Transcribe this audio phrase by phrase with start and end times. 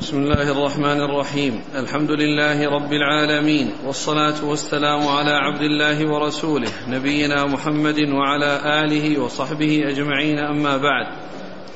[0.00, 1.60] بسم الله الرحمن الرحيم.
[1.74, 9.88] الحمد لله رب العالمين والصلاة والسلام على عبد الله ورسوله نبينا محمد وعلى آله وصحبه
[9.88, 11.06] أجمعين أما بعد.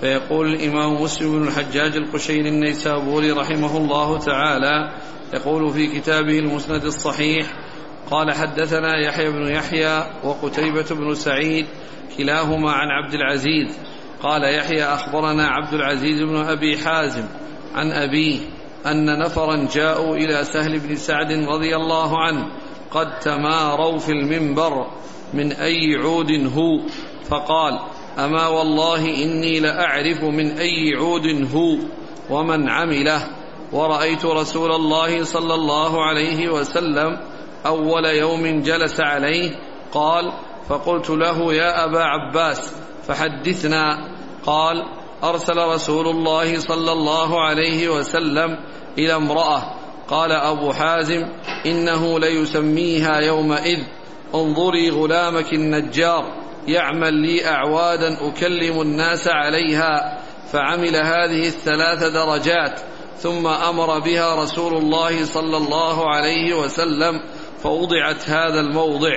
[0.01, 4.93] فيقول الإمام مسلم بن الحجاج القشيري النيسابوري رحمه الله تعالى
[5.34, 7.46] يقول في كتابه المسند الصحيح
[8.11, 11.66] قال حدثنا يحيى بن يحيى وقتيبة بن سعيد
[12.18, 13.79] كلاهما عن عبد العزيز.
[14.22, 17.25] قال يحيى أخبرنا عبد العزيز بن أبي حازم
[17.75, 18.41] عن أبيه
[18.86, 22.46] أن نفرا جاءوا إلى سهل بن سعد رضي الله عنه
[22.91, 24.87] قد تماروا في المنبر
[25.34, 26.80] من أي عود هو؟
[27.24, 27.79] فقال
[28.18, 31.79] أما والله إني لأعرف من أي عود هو
[32.30, 33.30] ومن عمله.
[33.73, 37.20] ورأيت رسول الله صلى الله عليه وسلم
[37.66, 39.51] أول يوم جلس عليه
[39.93, 40.32] قال
[40.68, 42.74] فقلت له يا أبا عباس
[43.06, 44.15] فحدثنا.
[44.46, 44.84] قال
[45.24, 48.59] أرسل رسول الله صلى الله عليه وسلم
[48.98, 49.74] إلى امرأة.
[50.09, 51.23] قال أبو حازم
[51.66, 53.79] إنه ليسميها يومئذ.
[54.34, 56.23] انظري غلامك النجار
[56.68, 60.18] يعمل لي أعوادا أكلم الناس عليها.
[60.52, 62.80] فعمل هذه الثلاث درجات
[63.18, 67.21] ثم أمر بها رسول الله صلى الله عليه وسلم
[67.62, 69.15] فوضعت هذا الموضع.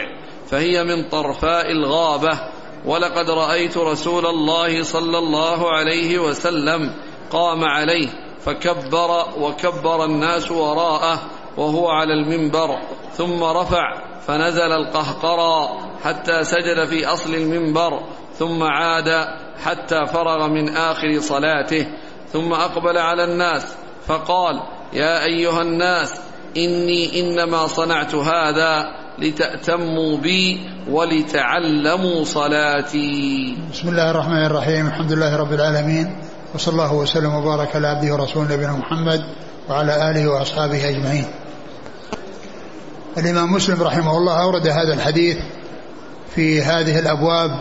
[0.49, 2.39] فهي من طرفاء الغابة.
[2.85, 6.93] ولقد رأيت رسول الله صلى الله عليه وسلم
[7.31, 8.09] قام عليه
[8.45, 11.19] فكبر وكبر الناس وراءه
[11.57, 12.77] وهو على المنبر
[13.13, 17.99] ثم رفع فنزل القهقرى حتى سجد في أصل المنبر
[18.39, 19.27] ثم عاد
[19.63, 21.87] حتى فرغ من آخر صلاته
[22.33, 23.75] ثم أقبل على الناس
[24.07, 24.61] فقال
[24.93, 26.19] يا أيها الناس
[26.57, 33.57] إني إنما صنعت هذا لتأتموا بي ولتعلموا صلاتي.
[33.73, 34.87] بسم الله الرحمن الرحيم.
[34.87, 36.15] الحمد لله رب العالمين.
[36.55, 39.21] وصلى الله وسلم وبارك على عبده ورسوله نبينا محمد
[39.69, 41.25] وعلى آله وأصحابه أجمعين.
[43.17, 45.37] الإمام مسلم رحمه الله أورد هذا الحديث
[46.35, 47.51] في هذه الأبواب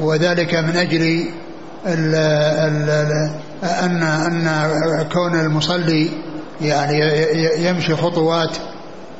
[0.00, 1.28] وذلك من أجل
[1.86, 2.90] ال ال
[3.62, 6.10] أن أن كون المصلي
[6.60, 6.98] يعني
[7.64, 8.56] يمشي خطوات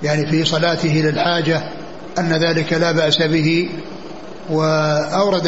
[0.05, 1.63] يعني في صلاته للحاجة
[2.19, 3.69] أن ذلك لا بأس به
[4.51, 5.47] وأورد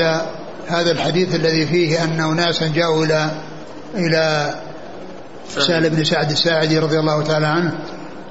[0.69, 3.31] هذا الحديث الذي فيه أن أناسا جاءوا إلى
[3.95, 4.55] إلى
[5.49, 7.73] سهل بن سعد الساعدي رضي الله تعالى عنه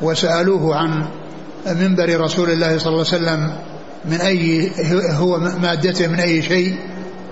[0.02, 1.06] وسألوه عن
[1.66, 3.56] منبر رسول الله صلى الله عليه وسلم
[4.06, 4.72] من أي
[5.12, 6.76] هو مادته من أي شيء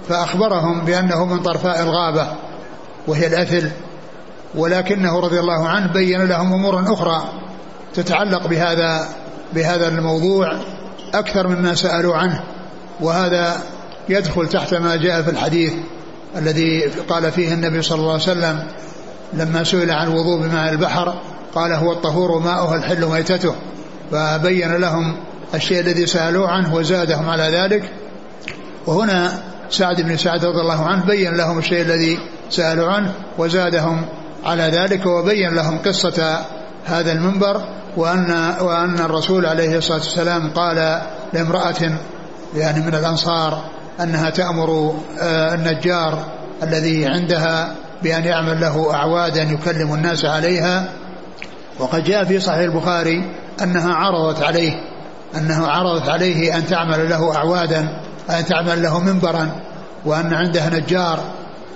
[0.10, 2.28] فأخبرهم بأنه من طرفاء الغابة
[3.08, 3.70] وهي الأثل
[4.56, 7.43] ولكنه رضي الله عنه بين لهم أمورا أخرى.
[7.94, 9.10] تتعلق بهذا
[9.54, 10.58] بهذا الموضوع
[11.14, 12.44] أكثر مما سألوا عنه
[13.02, 13.62] وهذا
[14.10, 15.74] يدخل تحت ما جاء في الحديث
[16.38, 18.68] الذي قال فيه النبي صلى الله عليه وسلم
[19.34, 21.22] لما سئل عن الوضوء بماء البحر
[21.56, 23.56] قال هو الطهور ماؤه الحل ميتته
[24.12, 25.18] فبين لهم
[25.54, 27.90] الشيء الذي سألوه عنه وزادهم على ذلك.
[28.88, 34.06] وهنا سعد بن سعد رضي الله عنه بين لهم الشيء الذي سألوا عنه وزادهم
[34.44, 36.46] على ذلك وبين لهم قصة
[36.86, 37.62] هذا المنبر.
[37.98, 41.02] وأن وأن الرسول عليه الصلاة والسلام قال
[41.34, 41.98] لامرأة
[42.56, 43.64] يعني من الأنصار
[44.02, 46.26] أنها تأمر النجار
[46.64, 50.90] الذي عندها بأن يعمل له أعوادا يكلم الناس عليها.
[51.80, 53.32] وقد جاء في صحيح البخاري
[53.62, 54.74] أنها عرضت عليه
[55.38, 59.50] أنه عرضت عليه أن تعمل له أعوادا أن تعمل له منبرا
[60.06, 61.20] وأن عندها نجار.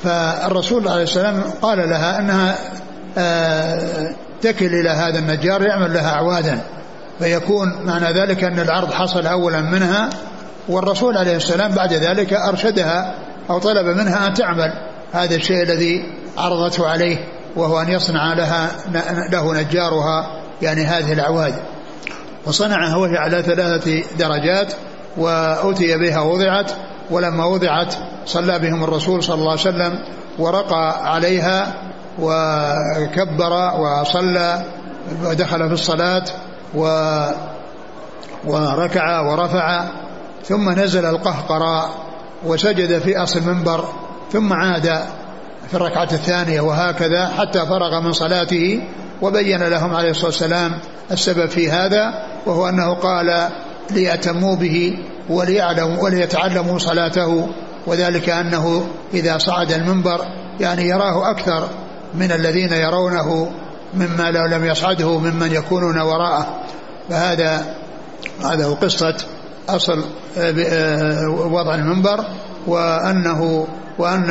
[0.03, 2.55] فالرسول عليه السلام قال لها أنها
[4.41, 6.59] تكل إلى هذا النجار يعمل لها أعوادا.
[7.19, 10.09] فيكون معنى ذلك أن العرض حصل أولا منها
[10.69, 13.13] والرسول عليه السلام بعد ذلك أرشدها
[13.49, 14.73] أو طلب منها أن تعمل.
[15.13, 17.17] هذا الشيء الذي عرضته عليه
[17.55, 18.71] وهو أن يصنع لها
[19.31, 21.53] له نجارها يعني هذه الأعواد.
[22.45, 24.73] وصنعها وهي على ثلاثة درجات
[25.17, 26.71] وأتي بها وضعت
[27.11, 29.99] ولما وضعت صلى بهم الرسول صلى الله عليه وسلم
[30.39, 31.73] ورقى عليها
[32.19, 34.63] وكبر وصلى
[35.25, 36.23] ودخل في الصلاة
[36.75, 36.83] و
[38.45, 39.83] وركع ورفع
[40.45, 41.89] ثم نزل القهقرى
[42.45, 43.85] وسجد في أصل المنبر
[44.31, 45.03] ثم عاد
[45.69, 48.81] في الركعة الثانية وهكذا حتى فرغ من صلاته
[49.21, 50.71] وبين لهم عليه الصلاة والسلام
[51.11, 53.49] السبب في هذا وهو أنه قال
[53.91, 54.97] ليأتموا به
[55.29, 57.49] وليعلموا وليتعلموا صلاته.
[57.87, 60.25] وذلك أنه إذا صعد المنبر
[60.59, 61.69] يعني يراه أكثر
[62.15, 63.51] من الذين يرونه
[63.93, 66.47] مما لو لم يصعده ممن يكونون وراءه.
[67.09, 67.65] فهذا
[68.43, 69.15] هذا هو قصة
[69.69, 70.03] أصل
[71.27, 72.25] وضع المنبر
[72.67, 73.67] وأنه
[73.97, 74.25] وأن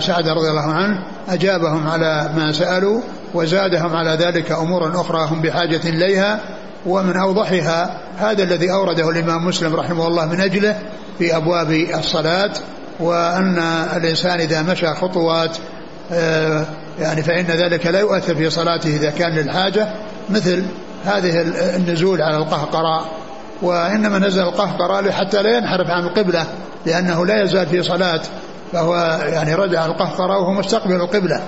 [0.00, 3.00] سعد رضي الله عنه أجابهم على ما سألوا
[3.34, 6.40] وزادهم على ذلك أمور أخرى هم بحاجة إليها
[6.86, 10.78] ومن أوضحها هذا الذي أورده الإمام مسلم رحمه الله من أجله
[11.18, 12.52] في أبواب الصلاة
[13.00, 13.58] وأن
[13.96, 15.56] الإنسان إذا مشى خطوات
[16.12, 16.64] آه،
[16.98, 19.88] يعني فإن ذلك لا يؤثر في صلاته إذا كان للحاجة
[20.30, 20.64] مثل
[21.04, 21.40] هذه
[21.76, 23.04] النزول على القهقراء.
[23.62, 26.46] وإنما نزل القهقراء حتى لا ينحرف عن القبلة
[26.86, 28.20] لأنه لا يزال في صلاة
[28.72, 31.42] فهو يعني رجع القهقراء وهو مستقبل القبلة.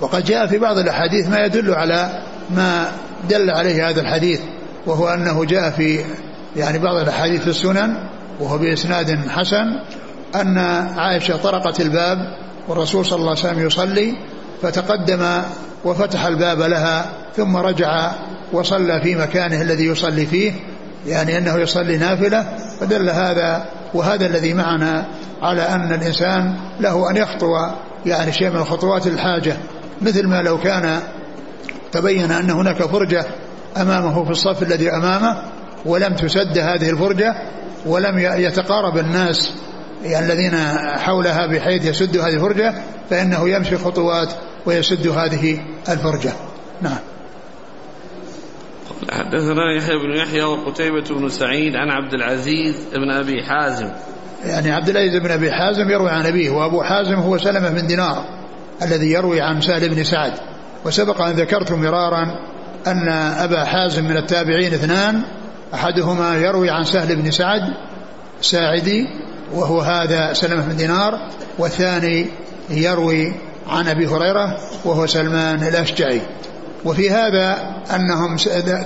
[0.00, 2.92] وقد جاء في بعض الأحاديث ما يدل على ما
[3.30, 4.40] دل عليه هذا الحديث
[4.86, 6.04] وهو أنه جاء في
[6.56, 7.94] يعني بعض الأحاديث في السنن
[8.40, 9.78] وهو بإسناد حسن
[10.34, 10.58] أن
[10.96, 12.18] عائشة طرقت الباب
[12.68, 14.14] والرسول صلى الله عليه وسلم يصلي
[14.62, 15.42] فتقدم
[15.84, 18.12] وفتح الباب لها ثم رجع
[18.52, 20.52] وصلى في مكانه الذي يصلي فيه
[21.06, 23.64] يعني أنه يصلي نافلة فدل هذا
[23.94, 25.06] وهذا الذي معنا
[25.42, 27.66] على أن الإنسان له أن يخطو
[28.06, 29.56] يعني شيء من خطوات الحاجة
[30.02, 31.00] مثل ما لو كان
[31.92, 33.26] تبين أن هناك فرجة
[33.76, 35.42] أمامه في الصف الذي أمامه
[35.84, 37.34] ولم تسد هذه الفرجة
[37.86, 39.52] ولم يتقارب الناس
[40.04, 40.56] يعني الذين
[40.98, 42.74] حولها بحيث يسد هذه الفرجة
[43.10, 44.28] فإنه يمشي خطوات
[44.66, 46.32] ويسد هذه الفرجة.
[46.82, 46.98] نعم.
[49.10, 53.90] حدثنا يحيى بن يحيى وقتيبة بن سعيد عن عبد العزيز بن أبي حازم.
[54.44, 58.24] يعني عبد العزيز بن أبي حازم يروي عن أبيه وأبو حازم هو سلمة بن دينار
[58.82, 60.32] الذي يروي عن سهل بن سعد.
[60.84, 62.24] وسبق أن ذكرت مرارا
[62.86, 63.08] أن
[63.38, 65.22] أبا حازم من التابعين اثنان
[65.74, 67.62] أحدهما يروي عن سهل بن سعد
[68.40, 69.08] ساعدي
[69.54, 71.28] وهو هذا سلمة بن دينار
[71.58, 72.26] والثاني
[72.70, 73.32] يروي
[73.66, 76.20] عن أبي هريرة وهو سلمان الأشجعي.
[76.84, 77.56] وفي هذا
[77.94, 78.36] أنهم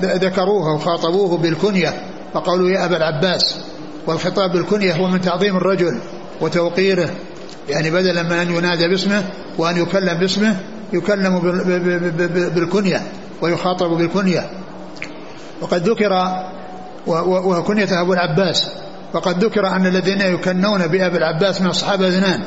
[0.03, 1.94] ذكروه وخاطبوه بالكنية
[2.35, 3.56] فقالوا يا أبا العباس
[4.06, 5.99] والخطاب بالكنية هو من تعظيم الرجل
[6.41, 7.11] وتوقيره
[7.69, 9.23] يعني بدلا من أن ينادى باسمه
[9.59, 10.56] وأن يكلم باسمه
[10.93, 11.38] يكلم
[12.55, 13.03] بالكنية
[13.43, 14.50] ويخاطب بالكنية.
[15.61, 16.43] وقد ذكر
[17.06, 18.71] وكنية أبو العباس
[19.15, 22.41] وقد ذكر أن الذين يكنون بأبي العباس من الصحابة اثنان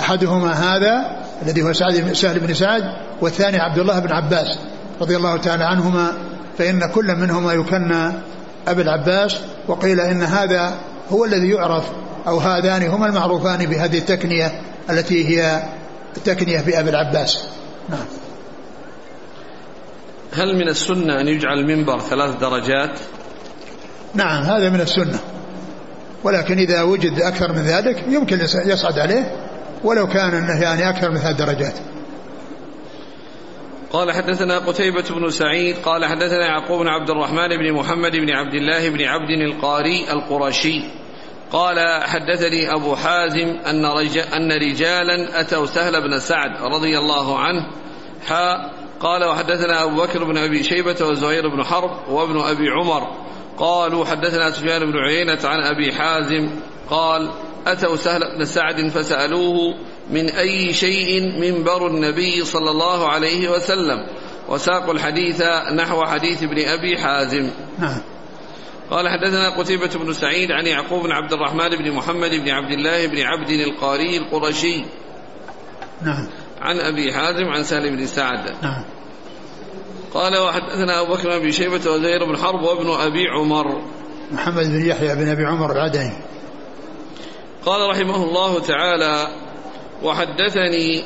[0.00, 2.82] أحدهما هذا الذي هو سعد سهل بن سعد
[3.20, 4.58] والثاني عبد الله بن عباس
[5.00, 6.12] رضي الله تعالى عنهما
[6.58, 8.12] فإن كل منهما يكنى
[8.68, 10.74] أبي العباس وقيل إن هذا
[11.10, 11.84] هو الذي يعرف
[12.26, 14.60] أو هذان هما المعروفان بهذه التكنية
[14.90, 15.62] التي هي
[16.16, 17.44] التكنية بأبي العباس.
[17.88, 18.06] نعم.
[20.32, 22.98] هل من السنة أن يجعل المنبر ثلاث درجات؟
[24.14, 25.18] نعم هذا من السنة.
[26.24, 29.51] ولكن إذا وجد أكثر من ذلك يمكن يصعد عليه.
[29.84, 31.74] ولو كان أنه يعني أكثر من ثلاث درجات.
[33.92, 38.54] قال حدثنا قتيبة بن سعيد قال حدثنا يعقوب بن عبد الرحمن بن محمد بن عبد
[38.54, 40.82] الله بن عبد القاري القرشي.
[41.52, 43.84] قال حدثني أبو حازم أن,
[44.34, 47.66] أن رجالا أتوا سهل بن سعد رضي الله عنه
[48.26, 48.70] حا
[49.00, 53.08] قال وحدثنا أبو بكر بن أبي شيبة وزهير بن حرب وابن أبي عمر.
[53.58, 56.50] قالوا حدثنا سفيان بن عيينة عن أبي حازم
[56.90, 57.30] قال
[57.66, 59.74] أتوا سهل بن سعد فسألوه
[60.10, 64.06] من أي شيء منبر النبي صلى الله عليه وسلم.
[64.48, 65.42] وساقوا الحديث
[65.76, 67.50] نحو حديث ابن أبي حازم.
[67.78, 68.00] نعم.
[68.90, 73.06] قال حدثنا قتيبة بن سعيد عن يعقوب بن عبد الرحمن بن محمد بن عبد الله
[73.06, 74.84] بن عبد القاري القرشي.
[76.02, 76.28] نعم.
[76.60, 78.50] عن أبي حازم عن سهل بن سعد.
[78.62, 78.84] نعم.
[80.14, 83.82] قال وحدثنا أبو بكر بن شيبة وزهير بن حرب وابن أبي عمر.
[84.32, 86.12] محمد بن يحيى بن أبي عمر العدني.
[87.66, 89.28] قال رحمه الله تعالى
[90.02, 91.04] وحدثني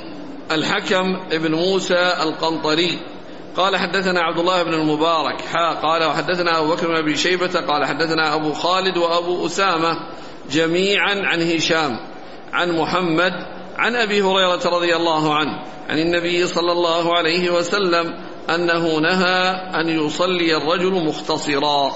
[0.50, 2.98] الحكم ابن موسى القنطري.
[3.56, 5.40] قال حدثنا عبد الله بن المبارك.
[5.40, 7.60] حا قال وحدثنا أبو بكر بن أبي شيبة.
[7.60, 9.96] قال حدثنا أبو خالد وأبو أسامة
[10.50, 11.98] جميعا عن هشام
[12.52, 13.32] عن محمد
[13.76, 18.14] عن أبي هريرة رضي الله عنه عن النبي صلى الله عليه وسلم
[18.50, 19.40] أنه نهى
[19.80, 21.92] أن يصلي الرجل مختصرا.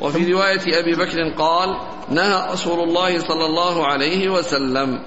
[0.00, 5.00] وفي رواية أبي بكر قال نهى رسول الله صلى الله عليه وسلم.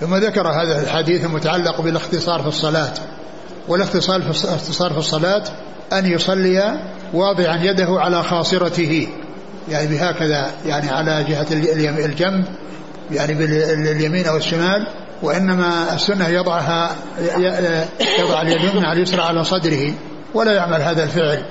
[0.00, 2.94] ثم ذكر هذا الحديث المتعلق بالاختصار في الصلاة.
[3.68, 5.44] والاختصار في الاختصار في الصلاة
[5.92, 6.80] أن يصلي
[7.14, 9.08] واضعا يده على خاصرته.
[9.68, 11.46] يعني بهكذا يعني على جهة
[12.06, 12.44] الجنب
[13.10, 14.86] يعني باليمين أو الشمال.
[15.22, 16.96] وإنما السنة يضعها
[18.18, 19.92] يضع اليد اليمنى على اليسرى على صدره.
[20.34, 21.42] ولا يعمل هذا الفعل.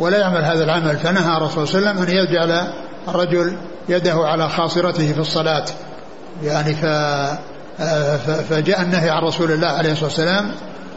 [0.00, 0.96] ولا يعمل هذا العمل.
[0.96, 2.72] فنهى الرسول صلى الله عليه وسلم أن يجعل
[3.08, 3.56] الرجل
[3.88, 5.64] يده على خاصرته في الصلاة.
[6.42, 6.84] يعني ف
[8.50, 10.52] فجاء النهي عن رسول الله عليه الصلاة والسلام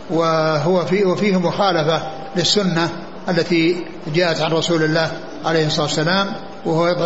[0.10, 2.02] وهو فيه وفيه مخالفة
[2.36, 2.90] للسنة
[3.30, 5.12] التي جاءت عن رسول الله
[5.46, 6.28] عليه الصلاة والسلام
[6.66, 7.06] وهو يضع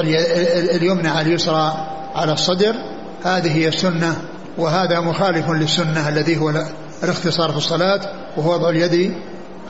[0.76, 2.76] اليمنى على اليسرى على الصدر.
[3.24, 4.16] هذه هي السنة
[4.58, 6.54] وهذا مخالف للسنة الذي هو
[7.04, 8.02] الاختصار في الصلاة
[8.38, 9.14] وهو وضع اليد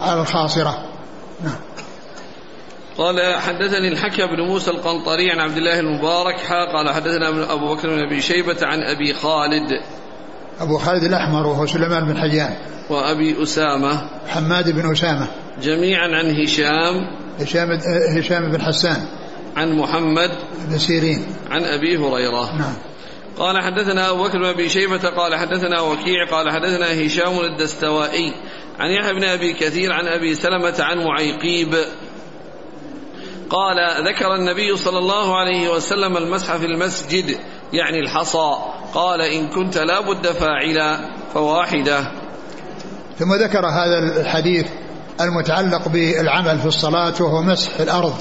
[0.02, 0.78] على الخاصرة.
[1.44, 1.56] نعم.
[2.98, 7.90] قال حدثني الحكى بن موسى القنطري عن عبد الله المبارك حا قال حدثنا أبو بكر
[7.90, 9.82] بن أبي شيبة عن أبي خالد.
[10.60, 12.56] أبو خالد الأحمر وهو سليمان بن حيان
[12.90, 14.10] وأبي أسامة.
[14.28, 15.28] حماد بن أسامة.
[15.62, 16.96] جميعا عن هشام.
[17.40, 17.70] هشام
[18.18, 19.06] هشام بن حسان.
[19.56, 20.32] عن محمد.
[20.68, 21.26] بن سيرين.
[21.52, 22.56] عن أبي هريرة.
[22.56, 22.74] نعم.
[23.38, 28.34] قال حدثنا أبو بكر بن أبي شيبة قال حدثنا وكيع قال حدثنا هشام الدستوائي.
[28.80, 31.76] عن يحيى بن أبي كثير عن أبي سلمة عن معيقيب.
[33.50, 37.38] قال ذكر النبي صلى الله عليه وسلم المسح في المسجد
[37.74, 38.52] يعني الحصى.
[38.94, 41.00] قال إن كنت لا بد فاعلا
[41.34, 42.12] فواحدة.
[43.20, 44.66] ثم ذكر هذا الحديث
[45.22, 48.14] المتعلق بالعمل في الصلاة وهو مسح الأرض.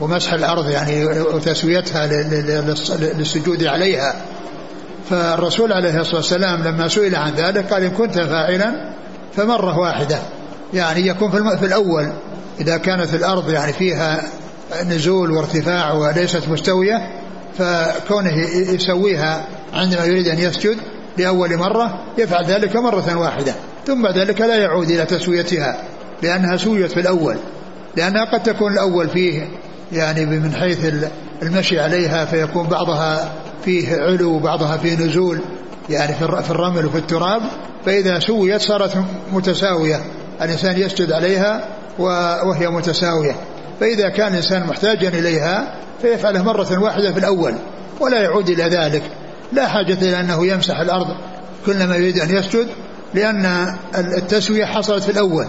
[0.00, 2.06] ومسح الأرض يعني وتسويتها
[2.98, 4.14] للسجود عليها.
[5.10, 8.94] فالرسول عليه الصلاة والسلام لما سئل عن ذلك قال إن كنت فاعلا
[9.36, 10.18] فمرة واحدة.
[10.74, 12.12] يعني يكون في الأول.
[12.62, 14.22] إذا كانت الأرض يعني فيها
[14.84, 17.08] نزول وارتفاع وليست مستوية
[17.58, 18.32] فكونه
[18.74, 20.76] يسويها عندما يريد أن يسجد
[21.18, 23.54] لأول مرة يفعل ذلك مرة واحدة
[23.86, 25.82] ثم بعد ذلك لا يعود إلى تسويتها
[26.22, 27.36] لأنها سويت في الأول
[27.96, 29.48] لأنها قد تكون الأول فيه
[29.92, 30.94] يعني من حيث
[31.42, 33.32] المشي عليها فيكون بعضها
[33.64, 35.40] فيه علو وبعضها فيه نزول
[35.90, 37.42] يعني في الرمل وفي التراب
[37.86, 40.00] فإذا سويت صارت متساوية
[40.42, 41.64] الإنسان يسجد عليها
[41.98, 43.36] وهي متساوية.
[43.80, 47.54] فإذا كان الإنسان محتاجا إليها فيفعلها مرة واحدة في الأول
[48.00, 49.02] ولا يعود إلى ذلك.
[49.52, 51.06] لا حاجة إلى أنه يمسح الأرض
[51.66, 52.68] كلما يريد أن يسجد
[53.14, 55.46] لأن التسوية حصلت في الأول.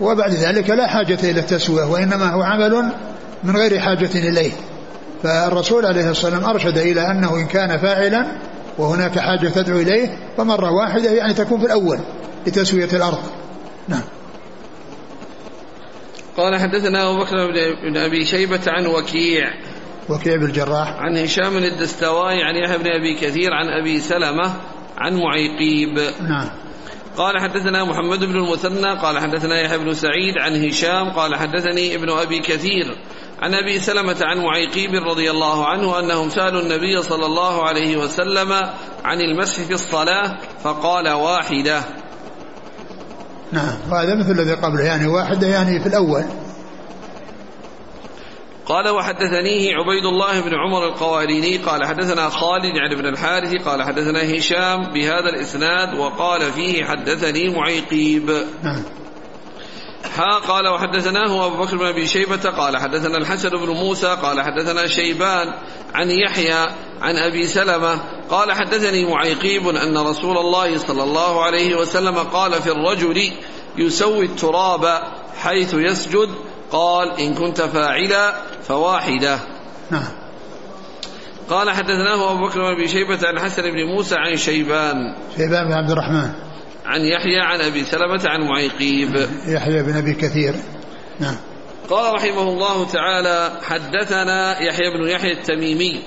[0.00, 2.84] وبعد ذلك لا حاجة إلى التسوية وإنما هو عمل
[3.44, 4.52] من غير حاجة إليه.
[5.22, 8.26] فالرسول عليه الصلاة والسلام أرشد إلى أنه إن كان فاعلا
[8.78, 11.98] وهناك حاجة تدعو إليه فمرة واحدة يعني تكون في الأول
[12.46, 13.18] لتسوية الأرض.
[13.88, 14.02] نعم.
[16.36, 17.50] قال حدثنا أبو بكر
[17.82, 19.50] بن أبي شيبة عن وكيع.
[20.08, 20.88] وكيع بن الجراح.
[20.88, 24.54] عن هشام الدستواي عن يحيى بن أبي كثير عن أبي سلمة
[24.98, 25.98] عن معيقيب.
[26.28, 26.50] نعم.
[27.16, 32.10] قال حدثنا محمد بن المثنى قال حدثنا يحيى بن سعيد عن هشام قال حدثني ابن
[32.10, 32.98] أبي كثير
[33.42, 38.52] عن أبي سلمة عن معيقيب رضي الله عنه أنهم سألوا النبي صلى الله عليه وسلم
[39.04, 41.82] عن المسح في الصلاة فقال واحدة.
[43.54, 43.76] نعم.
[43.90, 46.24] وهذا مثل الذي قبله يعني واحدة يعني في الأول.
[48.66, 54.38] قال وحدثنيه عبيد الله بن عمر القواريني قال حدثنا خالد عن ابن الحارث قال حدثنا
[54.38, 58.30] هشام بهذا الإسناد وقال فيه حدثني معيقيب.
[58.62, 58.82] نعم.
[60.16, 64.86] حا قال وحدثناه أبو بكر بن أبي شيبة قال حدثنا الحسن بن موسى قال حدثنا
[64.86, 65.54] شيبان
[65.94, 66.68] عن يحيى
[67.00, 67.98] عن أبي سلمة
[68.30, 73.30] قال حدثني معيقيب أن رسول الله صلى الله عليه وسلم قال في الرجل
[73.78, 75.02] يسوي التراب
[75.42, 76.28] حيث يسجد
[76.70, 79.38] قال إن كنت فاعلا فواحدة.
[79.90, 80.08] نعم.
[81.50, 84.96] قال حدثناه أبو بكر بن شيبة عن حسن بن موسى عن شيبان.
[85.36, 86.30] شيبان بن عبد الرحمن.
[86.86, 89.28] عن يحيى عن أبي سلمة عن معيقيب.
[89.46, 90.54] يحيى بن أبي كثير.
[91.20, 91.36] نعم.
[91.90, 96.02] قال رحمه الله تعالى حدثنا يحيى بن يحيى التميمي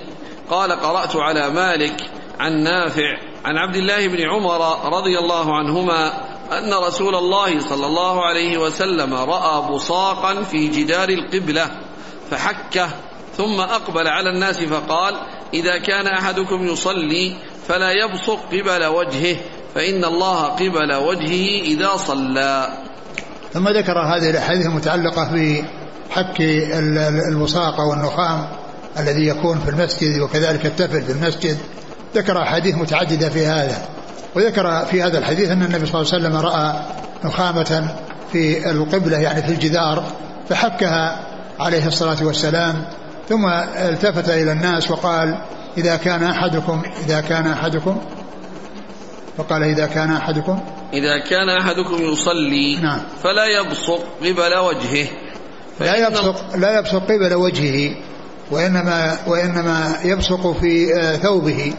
[0.50, 2.02] قال قرأت على مالك
[2.40, 8.26] عن نافع عن عبد الله بن عمر رضي الله عنهما أن رسول الله صلى الله
[8.26, 11.72] عليه وسلم رأى بصاقا في جدار القبلة
[12.32, 12.90] فحكه
[13.38, 15.16] ثم أقبل على الناس فقال
[15.54, 17.36] إذا كان أحدكم يصلي
[17.68, 19.38] فلا يبصق قبل وجهه
[19.76, 22.87] فإن الله قبل وجهه إذا صلى.
[23.54, 26.42] ثم ذكر هذه الأحاديث المتعلقة بحك
[27.32, 28.48] الوساقة والنخام
[29.00, 31.58] الذي يكون في المسجد وكذلك التفل في المسجد
[32.16, 33.78] ذكر أحاديث متعددة في هذا.
[34.36, 36.74] وذكر في هذا الحديث أن النبي صلى الله عليه وسلم رأى
[37.24, 37.96] نخامة
[38.32, 40.04] في القبلة يعني في الجدار
[40.50, 41.20] فحكها
[41.60, 42.86] عليه الصلاة والسلام
[43.30, 45.38] ثم التفت إلى الناس وقال
[45.78, 47.98] إذا كان أحدكم إذا كان أحدكم
[49.38, 50.60] فقال إذا كان أحدكم
[50.94, 53.02] إذا كان أحدكم يصلي نعم.
[53.24, 55.08] فلا يبصق قبل وجهه.
[55.80, 57.96] لا يبصق لا يبصق قبل وجهه
[58.52, 61.74] وإنما وإنما يبصق في آه، ثوبه.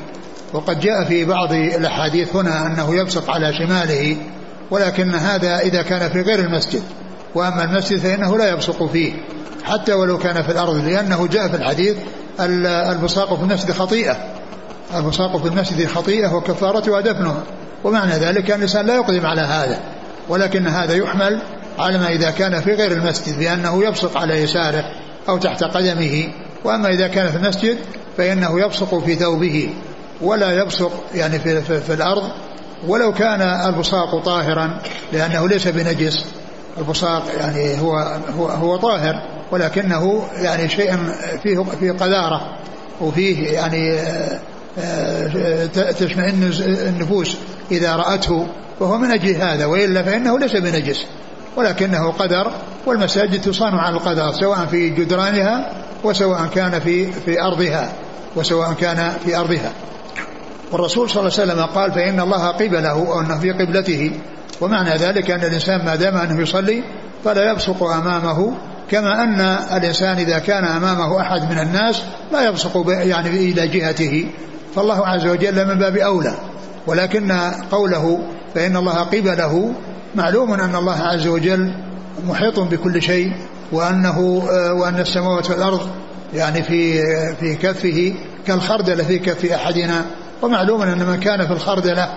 [0.52, 4.16] وقد جاء في بعض الأحاديث هنا أنه يبصق على شماله
[4.70, 6.82] ولكن هذا إذا كان في غير المسجد.
[7.34, 9.12] وأما المسجد فإنه لا يبصق فيه
[9.64, 11.96] حتى ولو كان في الأرض لأنه جاء في الحديث
[12.40, 14.16] البصاق في المسجد خطيئة.
[14.94, 17.42] البصاق في المسجد خطيئة وكفارتها دفنها
[17.84, 19.78] ومعنى ذلك أن الإنسان لا يقدم على هذا
[20.28, 21.42] ولكن هذا يحمل
[21.78, 24.84] على ما إذا كان في غير المسجد بأنه يبصق على يساره
[25.28, 26.28] أو تحت قدمه.
[26.64, 27.76] وأما إذا كان في المسجد
[28.16, 29.70] فإنه يبصق في ثوبه
[30.20, 32.30] ولا يبصق يعني في, في, في الأرض.
[32.86, 34.78] ولو كان البصاق طاهرا
[35.12, 36.24] لأنه ليس بنجس
[36.78, 37.96] البصاق يعني هو
[38.36, 40.96] هو هو طاهر ولكنه يعني شيء
[41.42, 42.56] فيه فيه قذارة
[43.00, 43.98] وفيه يعني
[44.78, 47.36] آه، تشمئن النفوس.
[47.70, 48.46] إذا رأته
[48.80, 51.04] وهو من أجل هذا وإلا فإنه ليس بنجس
[51.56, 52.52] ولكنه قدر
[52.86, 55.72] والمساجد تصان على القدر سواء في جدرانها
[56.04, 57.92] وسواء كان في في أرضها
[58.36, 59.72] وسواء كان في أرضها.
[60.72, 64.12] والرسول صلى الله عليه وسلم قال فإن الله قبله أو أنه في قبلته.
[64.60, 66.82] ومعنى ذلك أن الإنسان ما دام أنه يصلي
[67.24, 68.54] فلا يبصق أمامه
[68.90, 69.40] كما أن
[69.76, 74.26] الإنسان إذا كان أمامه أحد من الناس لا يبصق يعني إلى جهته.
[74.74, 76.34] فالله عز وجل من باب أولى.
[76.88, 77.32] ولكن
[77.70, 78.18] قوله
[78.54, 79.72] فإن الله قبله
[80.14, 81.72] معلوم أن الله عز وجل
[82.28, 83.32] محيط بكل شيء
[83.72, 84.18] وأنه
[84.72, 85.88] وأن السماوات والأرض
[86.34, 87.02] يعني في
[87.36, 88.14] في كفه
[88.46, 90.04] كالخردلة في كف أحدنا.
[90.42, 92.08] ومعلوم أن من كان في الخردلة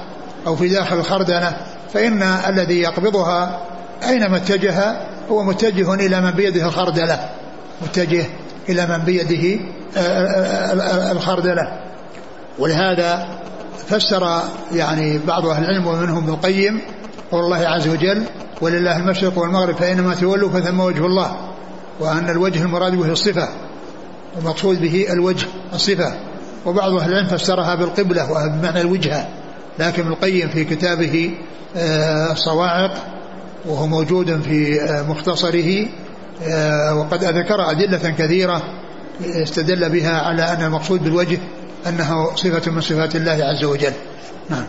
[0.48, 1.58] أو في داخل الخردلة
[1.94, 3.62] فإن الذي يقبضها
[4.08, 7.30] أينما اتجه هو متجه إلى من بيده الخردلة
[7.82, 8.26] متجه
[8.70, 9.60] إلى من بيده
[9.98, 11.80] آه، آه، آه، الخردلة.
[12.60, 13.41] ولهذا
[13.88, 14.42] فسر
[14.74, 16.82] يعني بعض أهل العلم ومنهم ابن القيم
[17.32, 18.24] قول الله عز وجل
[18.62, 21.38] ولله المشرق والمغرب فإنما تولوا فثم وجه الله
[22.00, 23.50] وأن الوجه المراد به الصفة
[24.38, 26.14] المقصود به الوجه الصفة.
[26.66, 29.28] وبعض أهل العلم فسرها بالقبلة بمعنى الوجهة
[29.80, 31.32] لكن ابن القيم في كتابه
[32.32, 32.94] الصواعق
[33.66, 35.88] وهو موجود في آه، مختصره
[36.44, 38.62] آه، وقد ذكر أدلة كثيرة
[39.22, 41.40] استدل بها على أن المقصود بالوجه
[41.88, 43.94] أنه صفة من صفات الله عز وجل.
[44.50, 44.68] نعم.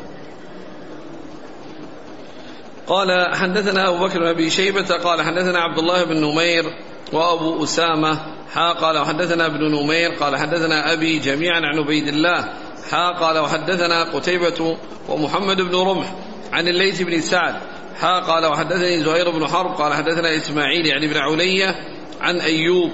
[2.86, 6.64] قال حدثنا أبو بكر بن أبي شيبة قال حدثنا عبد الله بن نمير
[7.12, 8.18] وأبو أسامة
[8.54, 12.52] حا قال وحدثنا ابن نمير قال حدثنا أبي جميعا عن عبيد الله
[12.90, 14.76] حا قال وحدثنا قتيبة
[15.08, 16.14] ومحمد بن رمح
[16.52, 17.54] عن الليث بن سعد
[18.00, 21.74] حا قال وحدثني زهير بن حرب قال حدثنا إسماعيل يعني ابن علية
[22.20, 22.90] عن أيوب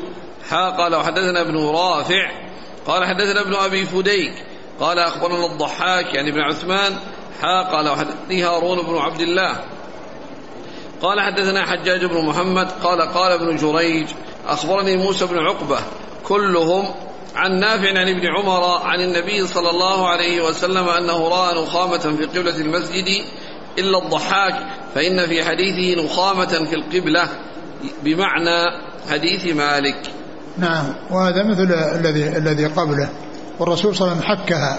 [0.51, 2.48] حا قال وحدثنا ابن رافع
[2.89, 4.33] قال حدثنا ابن أبي فديك
[4.81, 6.97] قال أخبرنا الضحاك يعني ابن عثمان
[7.41, 9.65] حا قال وحدثني هارون بن عبد الله.
[11.03, 14.07] قال حدثنا حجاج بن محمد قال قال ابن جريج
[14.47, 15.79] أخبرني موسى بن عقبة
[16.25, 16.95] كلهم
[17.37, 22.25] عن نافع عن ابن عمر عن النبي صلى الله عليه وسلم أنه رأى نخامة في
[22.25, 23.25] قبلة المسجد
[23.79, 27.29] إلا الضحاك فإن في حديثه نخامة في القبلة
[28.03, 28.65] بمعنى
[29.11, 30.18] حديث مالك.
[30.59, 33.09] نعم وهذا مثل الذي الذي قبله.
[33.59, 34.79] والرسول صلى الله عليه وسلم حكها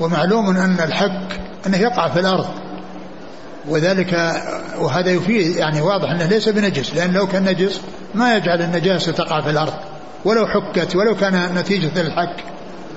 [0.00, 2.46] ومعلوم أن الحك أنه يقع في الأرض.
[3.68, 4.12] وذلك
[4.78, 7.80] وهذا يفيد يعني واضح أنه ليس بنجس لأن لو كان نجس
[8.14, 9.72] ما يجعل النجاسة تقع في الأرض.
[10.24, 12.44] ولو حكت ولو كان نتيجة الحك.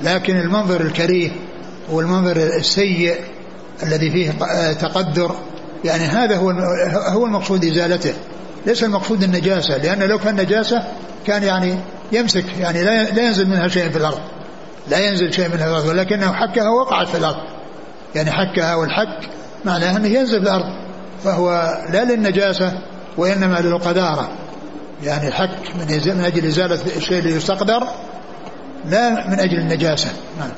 [0.04, 1.30] لكن المنظر الكريه
[1.92, 3.16] والمنظر السيء
[3.84, 4.32] الذي فيه
[4.72, 5.36] تقدر
[5.86, 6.50] يعني هذا هو
[7.10, 8.14] هو المقصود إزالته.
[8.66, 10.84] ليس المقصود النجاسة لأن لو كان نجاسة
[11.28, 11.78] كان يعني
[12.12, 14.20] يمسك يعني لا ينزل منها شيء في الأرض.
[14.88, 17.44] لا ينزل شيء منها في الأرض ولكنه حكها وقعت في الأرض.
[18.16, 19.30] يعني حكها والحك
[19.66, 20.88] معناه أنه ينزل في الأرض
[21.24, 21.50] فهو
[21.90, 22.74] لا للنجاسة
[23.18, 24.30] وإنما للقدارة.
[25.04, 27.88] يعني الحك من أجل إزالة الشيء اللي يستقدر
[28.86, 30.10] لا من أجل النجاسة.
[30.40, 30.52] نعم.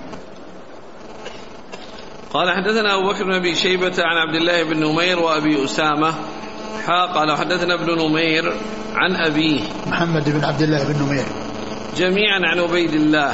[2.33, 6.13] قال حدثنا أبو بكر بن أبي شيبة عن عبد الله بن نمير وأبي أسامة
[6.87, 8.53] حا قال حدثنا ابن نمير
[8.95, 9.61] عن أبيه.
[9.87, 11.25] محمد بن عبد الله بن نمير.
[11.97, 13.33] جميعا عن عبيد الله.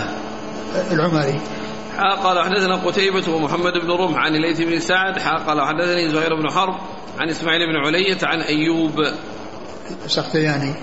[0.91, 1.41] العمري.
[1.97, 5.19] حا قال حدثنا قتيبة ومحمد بن رمح عن الليث بن سعد.
[5.19, 6.75] حا قال حدثني زهير بن حرب
[7.19, 9.05] عن إسماعيل بن علية عن أيوب.
[10.07, 10.73] سختياني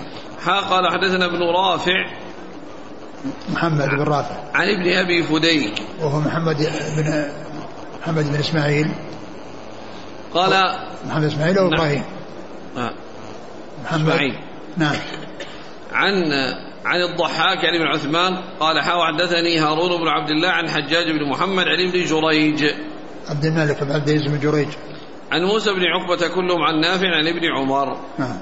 [0.45, 2.09] حا قال حدثنا ابن رافع
[3.49, 4.35] محمد بن رافع.
[4.53, 6.57] عن ابن أبي فديك وهو محمد
[6.97, 7.25] بن
[8.01, 8.91] محمد بن إسماعيل.
[10.33, 11.73] قال محمد إسماعيل أو نعم.
[11.73, 12.22] إبراهيم؟ نعم.
[12.75, 14.37] محمد؟ إسماعيل.
[14.77, 14.95] نعم.
[15.91, 16.13] عن
[16.85, 21.29] عن الضحاك يعني بن عثمان قال حاو حدثني هارون بن عبد الله عن حجاج بن
[21.29, 22.65] محمد عن ابن جريج.
[23.29, 24.67] عبد الملك بن عبد العزيز بن جريج.
[25.31, 27.97] عن موسى بن عقبة كلهم عن نافع عن ابن عمر.
[28.19, 28.37] نعم.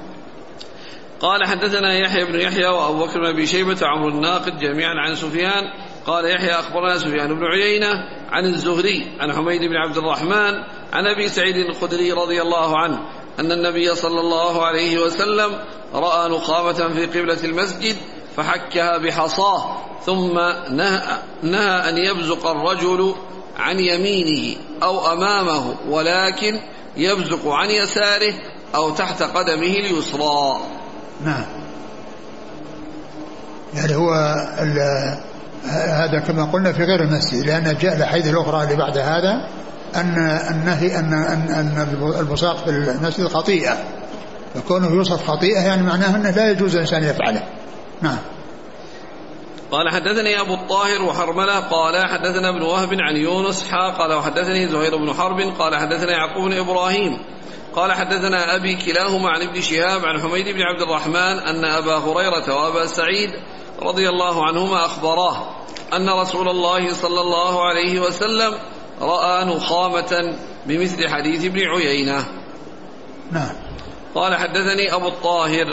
[1.19, 5.63] قال حدثنا يحيى بن يحيى وأبو بكر بن أبي شيبة وعمرو الناقد جميعا عن سفيان.
[6.05, 7.89] قال يحيى أخبرنا سفيان بن عيينة
[8.31, 10.53] عن الزهري عن حميد بن عبد الرحمن
[10.93, 12.99] عن أبي سعيد الخدري رضي الله عنه
[13.41, 15.51] أن النبي صلى الله عليه وسلم
[15.93, 17.95] رأى نخامه في قبلة المسجد
[18.37, 20.33] فحكها بحصاه ثم
[20.75, 21.01] نهى,
[21.43, 23.15] نهى أن يبزق الرجل
[23.57, 26.59] عن يمينه أو أمامه ولكن
[26.97, 28.33] يبزق عن يساره
[28.75, 30.59] أو تحت قدمه اليسرى.
[31.25, 31.45] نعم.
[33.73, 34.13] يعني هو
[35.69, 39.47] هذا كما قلنا في غير المسجد لأن جاء الأحاديث الأخرى اللي بعد هذا
[39.95, 40.17] أن
[40.51, 43.77] النهي أن أن أن البصاق في المسجد خطيئة.
[44.55, 47.43] فكونه يوصف خطيئة يعني معناه أنه لا يجوز الإنسان يفعله.
[48.01, 48.17] نعم.
[49.71, 54.97] قال حدثني أبو الطاهر وحرملة قال حدثنا ابن وهب عن يونس حا قال وحدثني زهير
[54.97, 57.17] بن حرب قال حدثنا يعقوب بن إبراهيم
[57.75, 62.55] قال حدثنا أبي كلاهما عن ابن شهاب عن حميد بن عبد الرحمن أن أبا هريرة
[62.55, 63.29] وأبا سعيد
[63.81, 65.55] رضي الله عنهما أخبراه
[65.93, 68.53] أن رسول الله صلى الله عليه وسلم
[69.01, 70.35] رأى نخامة
[70.65, 72.25] بمثل حديث ابن عيينة.
[73.31, 73.49] نعم.
[74.15, 75.65] قال حدثني أبو الطاهر.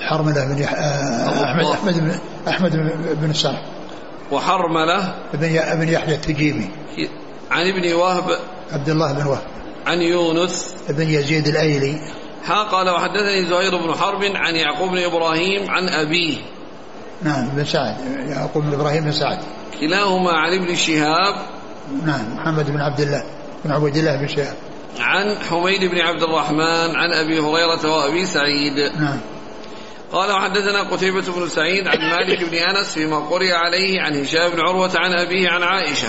[0.00, 0.72] حرملة بن يح...
[0.72, 2.76] أحمد أحمد بن أحمد
[3.20, 3.62] بن السرح
[4.32, 5.14] وحرملة.
[5.32, 6.70] بن بن يحيى التجيبي
[7.50, 8.38] عن ابن وهب.
[8.72, 9.42] عبد الله بن وهب.
[9.86, 10.74] عن يونس.
[10.88, 12.00] بن يزيد الأيلي.
[12.44, 16.36] ها قال وحدثني زهير بن حرب عن يعقوب بن إبراهيم عن أبيه.
[17.22, 17.96] نعم بن سعد.
[18.28, 19.38] يعقوب بن إبراهيم بن سعد.
[19.80, 21.34] كلاهما عن ابن شهاب.
[22.06, 23.22] نعم محمد بن عبد الله
[23.64, 24.56] بن عبد الله بن شهاب.
[25.00, 28.78] عن حميد بن عبد الرحمن عن أبي هريرة وأبي سعيد.
[29.00, 29.20] نعم.
[30.12, 34.60] قال وحدثنا قتيبة بن سعيد عن مالك بن أنس فيما قرئ عليه عن هشام بن
[34.60, 36.08] عروة عن أبيه عن عائشة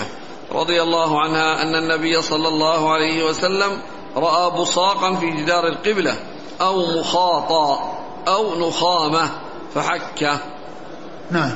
[0.52, 3.70] رضي الله عنها أن النبي صلى الله عليه وسلم
[4.16, 6.14] رأى بصاقا في جدار القبلة
[6.60, 9.30] أو مخاطا أو نخامة
[9.74, 10.40] فحكه
[11.30, 11.52] نعم.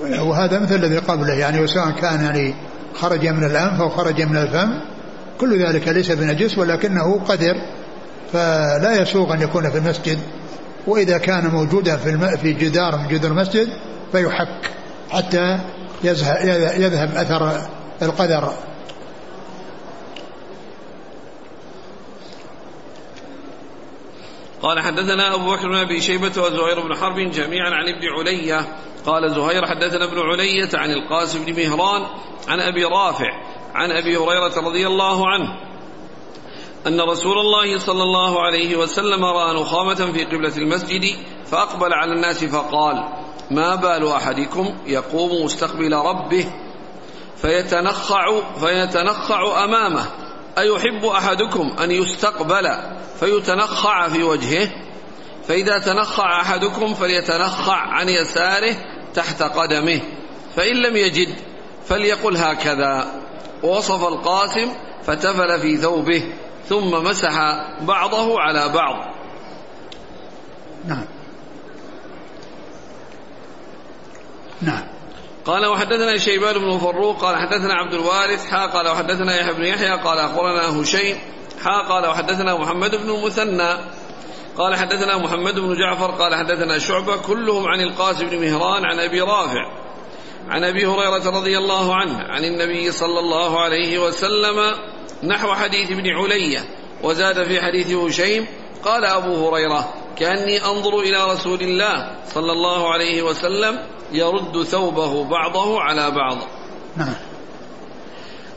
[0.00, 2.54] وهذا مثل الذي قبله يعني وسواء كان يعني
[2.94, 4.80] خرج من الأنف أو خرج من الفم
[5.40, 7.54] كل ذلك ليس بنجس ولكنه قدر
[8.32, 10.18] فلا يسوغ أن يكون في المسجد
[10.86, 12.36] وإذا كان موجودا في.
[12.36, 13.68] في جدار من جدار المسجد
[14.12, 14.70] فيحك
[15.10, 15.58] حتى
[16.04, 17.68] يذهب أثر
[18.02, 18.52] القدر
[24.62, 29.30] قال حدثنا أبو بكر بن أبي شيبة وزهير بن حرب جميعا عن ابن علية قال
[29.34, 32.06] زهير حدثنا ابن علية عن القاسم بن مهران
[32.48, 33.30] عن أبي رافع
[33.74, 35.48] عن أبي هريرة رضي الله عنه
[36.86, 42.44] أن رسول الله صلى الله عليه وسلم رأى نخامة في قبلة المسجد فأقبل على الناس
[42.44, 43.08] فقال
[43.50, 46.52] ما بال أحدكم يقوم مستقبل ربه
[47.36, 50.06] فيتنخع فيتنخع أمامه.
[50.58, 52.76] أيحب أحدكم أن يستقبل
[53.20, 54.70] فيتنخع في وجهه؟
[55.48, 58.76] فإذا تنخع أحدكم فليتنخع عن يساره
[59.14, 60.00] تحت قدمه.
[60.56, 61.34] فإن لم يجد
[61.86, 63.12] فليقل هكذا.
[63.62, 64.72] ووصف القاسم
[65.06, 66.32] فتفل في ثوبه
[66.68, 67.34] ثم مسح
[67.80, 69.14] بعضه على بعض.
[70.84, 71.04] نعم.
[74.62, 74.84] نعم.
[75.44, 79.90] قال وحدثنا شيبان بن فروق قال حدثنا عبد الوارث حا قال وحدثنا يحيى بن يحيى
[79.90, 81.18] قال أخبرنا هشيم
[81.64, 83.76] حا قال وحدثنا محمد بن المثنى
[84.56, 89.20] قال حدثنا محمد بن جعفر قال حدثنا شعبة كلهم عن القاسم بن مهران عن أبي
[89.20, 89.83] رافع.
[90.48, 94.74] عن أبي هريرة رضي الله عنه عن النبي صلى الله عليه وسلم
[95.22, 96.64] نحو حديث ابن علية
[97.02, 98.46] وزاد في حديث هشيم
[98.84, 103.78] قال أبو هريرة كأني أنظر إلى رسول الله صلى الله عليه وسلم
[104.12, 106.38] يرد ثوبه بعضه على بعض.
[106.96, 107.14] نعم.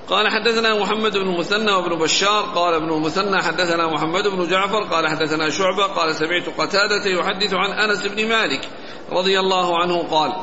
[0.09, 5.07] قال حدثنا محمد بن المثنى وابن بشار قال ابن المثنى حدثنا محمد بن جعفر قال
[5.07, 8.69] حدثنا شعبة قال سمعت قتادة يحدث عن أنس بن مالك
[9.11, 10.33] رضي الله عنه قال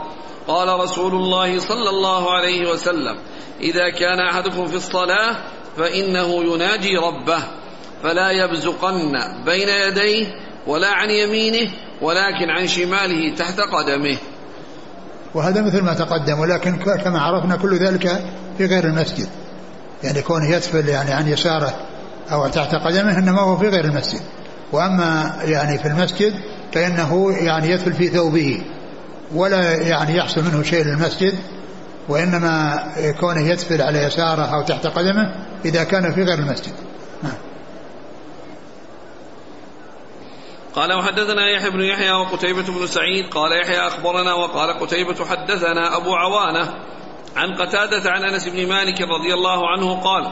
[0.48, 3.16] قال رسول الله صلى الله عليه وسلم
[3.60, 5.36] إذا كان أحدكم في الصلاة
[5.76, 7.44] فإنه يناجي ربه
[8.02, 9.12] فلا يبزقن
[9.44, 10.26] بين يديه
[10.66, 11.70] ولا عن يمينه
[12.02, 14.16] ولكن عن شماله تحت قدمه.
[15.34, 18.24] وهذا مثل ما تقدم ولكن كما عرفنا كل ذلك
[18.58, 19.28] في غير المسجد.
[20.02, 21.74] يعني كونه يدفل يعني عن يساره
[22.32, 24.20] أو تحت قدمه إنما هو في غير المسجد.
[24.72, 26.34] وأما يعني في المسجد
[26.72, 28.62] فإنه يعني يدفل في ثوبه.
[29.34, 31.38] ولا يعني يحصل منه شيء للمسجد
[32.08, 32.84] وإنما
[33.20, 36.72] كونه يدفل على يساره أو تحت قدمه إذا كان في غير المسجد.
[37.22, 37.38] نعم.
[40.74, 43.34] قال وحدثنا يحيى بن يحيى وقتيبة بن سعيد.
[43.34, 46.74] قال يحيى أخبرنا وقال قتيبة حدثنا أبو عوانة
[47.36, 50.24] عن قتادة عن أنس بن مالك رضي الله عنه قال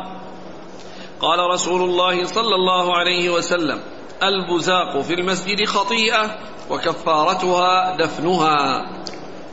[1.20, 3.80] قال رسول الله صلى الله عليه وسلم
[4.22, 6.38] البزاق في المسجد خطيئة
[6.70, 8.86] وكفارتها دفنها.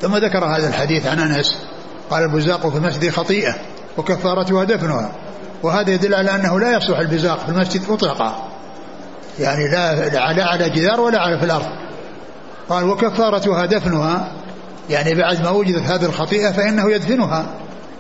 [0.02, 1.58] ثم ذكر هذا الحديث عن أنس.
[2.10, 3.56] قال البزاق في المسجد خطيئة
[3.98, 5.12] وكفارتها دفنها.
[5.63, 8.48] وهذا يدل على أنه لا يصلح البزاق في المسجد مطلقا.
[9.39, 11.67] يعني لا لا على جدار ولا على في الأرض.
[12.69, 14.32] قال وكفارتها دفنها.
[14.89, 17.45] يعني بعد ما وجدت هذه الخطيئة فإنه يدفنها.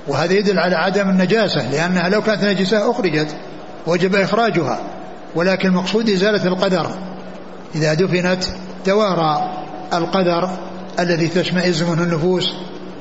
[0.07, 3.35] وهذا يدل على عدم النجاسة لأنها لو كانت نجسة أخرجت
[3.87, 4.79] وجب إخراجها.
[5.35, 6.89] ولكن المقصود إزالة القدر.
[7.75, 8.43] إذا دفنت
[8.85, 10.49] توارى القدر
[10.99, 12.45] الذي تشمئز منه النفوس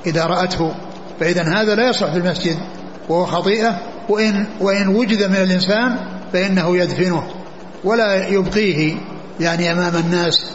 [0.06, 0.74] إذا رأته.
[1.20, 2.56] فإذا هذا لا يصلح في المسجد
[3.08, 3.78] وهو خطيئة.
[4.08, 5.96] وإن, وإن وجد من الإنسان
[6.32, 7.22] فإنه يدفنه.
[7.84, 8.96] ولا يبقيه
[9.40, 10.52] يعني أمام الناس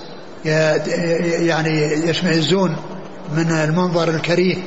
[1.45, 2.75] يعني يشمئزون
[3.35, 4.57] من المنظر الكريه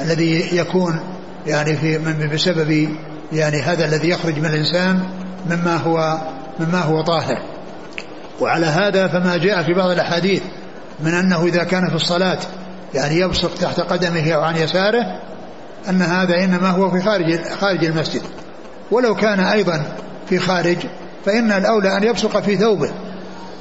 [0.00, 1.00] الذي يكون
[1.46, 2.88] يعني في من بسبب
[3.32, 5.02] يعني هذا الذي يخرج من الإنسان
[5.50, 6.18] مما هو
[6.60, 7.42] مما هو طاهر.
[8.42, 10.42] وعلى هذا فما جاء في بعض الأحاديث
[11.00, 12.38] من أنه إذا كان في الصلاة
[12.94, 15.20] يعني يبصق تحت قدمه أو عن يساره
[15.88, 18.22] أن هذا إنما هو في خارج خارج المسجد.
[18.90, 19.82] ولو كان أيضا
[20.28, 20.76] في خارج
[21.24, 22.90] فإن الأولى أن يبصق في ثوبه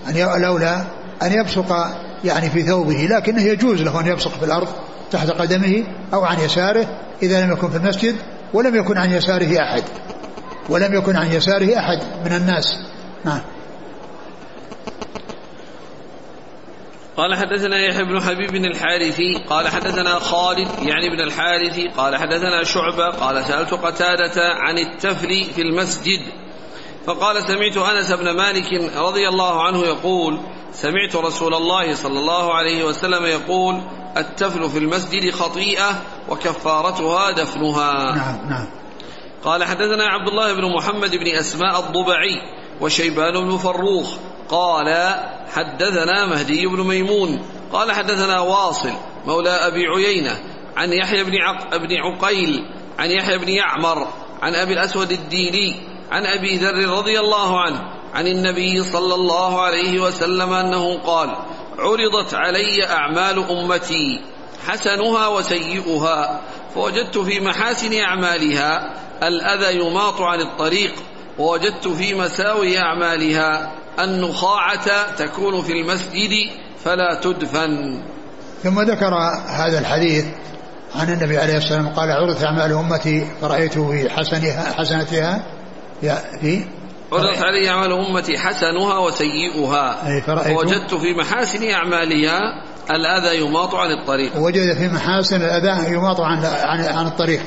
[0.08, 0.82] أن الأولى
[1.24, 1.88] أن يبصق
[2.24, 4.68] يعني في ثوبه لكنه يجوز له أن يبصق في الأرض
[5.12, 6.88] تحت قدمه أو عن يساره
[7.24, 8.16] إذا لم يكن في المسجد
[8.54, 9.84] ولم يكن عن يساره أحد.
[10.70, 12.78] ولم يكن عن يساره أحد من الناس.
[13.26, 13.42] نعم.
[17.18, 22.64] قال حدثنا يحيى بن حبيب بن الحارثي قال حدثنا خالد يعني بن الحارثي قال حدثنا
[22.64, 26.20] شعبة قال سألت قتادة عن التفل في المسجد
[27.06, 30.40] فقال سمعت أنس بن مالك رضي الله عنه يقول
[30.72, 33.82] سمعت رسول الله صلى الله عليه وسلم يقول
[34.18, 38.16] التفل في المسجد خطيئة وكفارتها دفنها.
[38.16, 38.68] نعم نعم.
[39.44, 42.42] قال حدثنا عبد الله بن محمد بن أسماء الضبعي
[42.82, 44.18] وشيبان بن فروخ
[44.52, 45.16] قال
[45.54, 47.42] حدثنا مهدي بن ميمون
[47.74, 48.92] قال حدثنا واصل
[49.26, 50.40] مولى أبي عيينة
[50.78, 52.66] عن يحيى بن, عق بن عقيل
[53.00, 54.08] عن يحيى بن يعمر
[54.42, 55.76] عن أبي الأسود الديني
[56.12, 57.80] عن أبي ذر رضي الله عنه
[58.14, 61.36] عن النبي صلى الله عليه وسلم أنه قال
[61.80, 64.22] عرضت علي أعمال أمتي
[64.68, 66.42] حسنها وسيئها
[66.76, 70.94] فوجدت في محاسن أعمالها الأذى يماط عن الطريق
[71.40, 76.32] ووجدت في مساوي أعمالها النخاعة تكون في المسجد
[76.84, 78.04] فلا تدفن.
[78.64, 79.14] ثم ذكر
[79.48, 80.26] هذا الحديث
[80.96, 85.44] عن النبي عليه الصلاة والسلام قال عرضت أعمال أمتي فرأيت في حسنها حسنتها.
[86.42, 86.66] في
[87.12, 89.98] عرضت علي أعمال أمتي حسنها وسيئها.
[90.52, 92.40] ووجدت في محاسن أعمالها
[92.90, 94.38] الأذى يماط عن الطريق.
[94.38, 97.42] وجد في محاسن الأذى يماط عن عن, عن الطريق.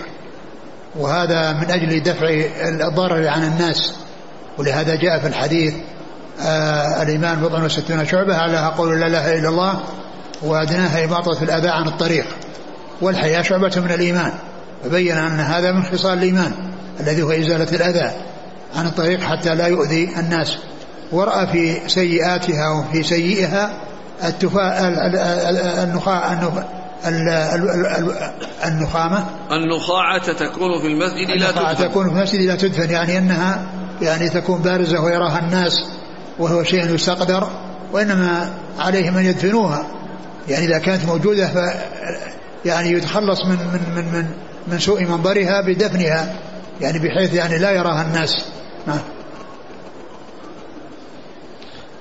[0.96, 2.26] وهذا من أجل دفع
[2.68, 3.94] الضرر عن الناس.
[4.58, 5.74] ولهذا جاء في الحديث
[6.40, 9.80] آه الإيمان بضع وستون شعبة أعلاها قول لا إله إلا الله
[10.42, 12.26] وأدناها إماطة الأذى عن الطريق.
[13.00, 14.32] والحياة شعبة من الإيمان.
[14.84, 16.52] فبين أن هذا من خصال الإيمان
[17.00, 18.10] الذي هو إزالة الأذى
[18.76, 20.56] عن الطريق حتى لا يؤذي الناس.
[21.12, 23.70] ورأى في سيئاتها وفي سيئها
[24.24, 24.88] التفا
[25.82, 26.32] النخاع
[28.66, 29.24] النخامة.
[29.52, 31.88] النخاعة تكون في المسجد لا تدفن.
[31.88, 33.62] تكون في المسجد لا تدفن يعني أنها
[34.02, 35.84] يعني تكون بارزة ويراها الناس
[36.38, 37.48] وهو شيء يستقدر
[37.92, 39.86] وإنما عليهم أن يدفنوها
[40.48, 41.56] يعني إذا كانت موجودة ف
[42.64, 44.26] يعني يتخلص من من من من,
[44.66, 46.34] من سوء منظرها بدفنها
[46.80, 48.44] يعني بحيث يعني لا يراها الناس
[48.86, 49.00] نعم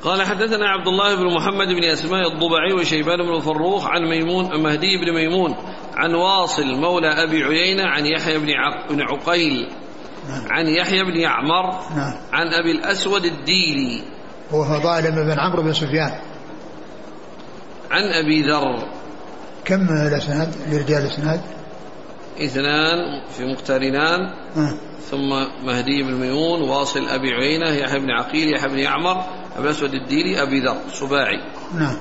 [0.03, 4.97] قال حدثنا عبد الله بن محمد بن أسماء الضبعي وشيبان بن فروخ عن ميمون مهدي
[4.97, 5.55] بن ميمون
[5.95, 8.37] عن واصل مولى أبي عيينة عن يحيى
[8.89, 9.67] بن عقيل
[10.29, 10.47] نعم.
[10.51, 12.13] عن يحيى بن يعمر نعم.
[12.33, 14.01] عن أبي الأسود الديلي
[14.55, 16.11] هو ظالم بن عمرو بن سفيان.
[17.91, 18.87] عن أبي ذر.
[19.65, 21.41] كم الأسناد؟ لرجال الأسناد؟
[22.39, 24.21] اثنان في مقترنان.
[24.57, 24.77] أه.
[25.11, 25.29] ثم
[25.65, 29.25] مهدي بن ميمون واصل أبي عيينة يحيى بن عقيل يحيى بن يعمر
[29.57, 31.39] أبي أسود الديلي أبي ذر سباعي
[31.75, 31.97] نعم.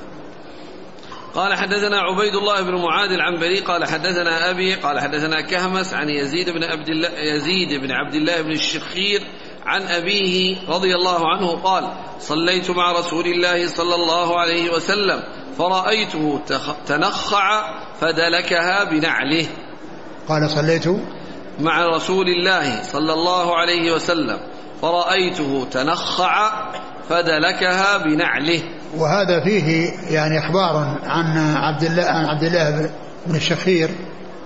[1.34, 6.50] قال حدثنا عبيد الله بن معاذ العنبري قال حدثنا أبي قال حدثنا كهمس عن يزيد
[6.50, 9.20] بن عبد الله يزيد بن عبد الله بن الشخير
[9.66, 15.22] عن أبيه رضي الله عنه قال صليت مع رسول الله صلى الله عليه وسلم
[15.58, 16.40] فرأيته
[16.86, 19.46] تنخع فدلكها بنعله.
[20.28, 20.84] قال صليت
[21.60, 24.38] مع رسول الله صلى الله عليه وسلم
[24.82, 26.50] فرأيته تنخع
[27.08, 28.62] فدلكها بنعله.
[28.96, 32.90] وهذا فيه يعني إخبار عن عبد الله عن عبد الله
[33.26, 33.90] بن الشخير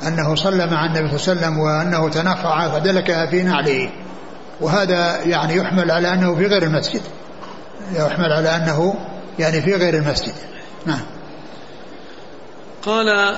[0.06, 3.90] أنه صلى مع النبي صلى الله عليه وسلم وأنه تنخع فدلكها في نعله.
[4.60, 7.00] وهذا يعني يحمل على أنه في غير المسجد.
[7.94, 8.94] يحمل على أنه
[9.38, 10.32] يعني في غير المسجد.
[10.86, 11.02] نعم.
[12.82, 13.36] قال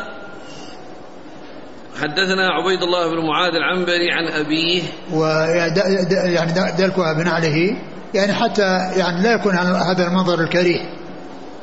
[1.96, 4.82] حدثنا عبيد الله بن معاذ العنبري عن أبيه.
[5.12, 7.76] ويعني دلكها بنعله
[8.14, 10.80] يعني حتى يعني لا يكون هذا المنظر الكريه.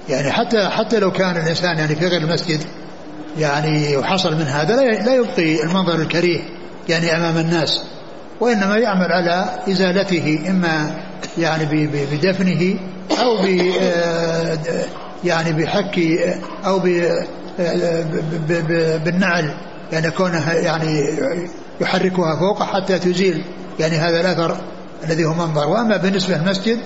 [0.10, 2.60] يعني حتى حتى لو كان الإنسان يعني في غير المسجد
[3.38, 6.42] يعني وحصل من هذا لا يبقي المنظر الكريه
[6.90, 7.84] يعني أمام الناس.
[8.40, 10.96] وإنما يعمل على إزالته إما
[11.38, 12.80] يعني بدفنه
[13.22, 14.58] أو ب آه،
[15.24, 16.00] يعني بحك
[16.66, 16.80] أو
[19.06, 19.54] بالنعل
[19.92, 21.18] يعني كونه يعني
[21.82, 23.44] يحركها فوق حتى تزيل
[23.80, 24.58] يعني هذا الأثر
[25.04, 25.68] الذي هو منظر.
[25.68, 26.80] وأما بالنسبة للمسجد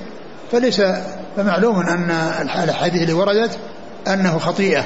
[0.51, 0.81] فليس
[1.37, 2.11] فمعلوم أن
[2.63, 3.57] الحديث اللي وردت
[4.07, 4.83] أنه خطيئة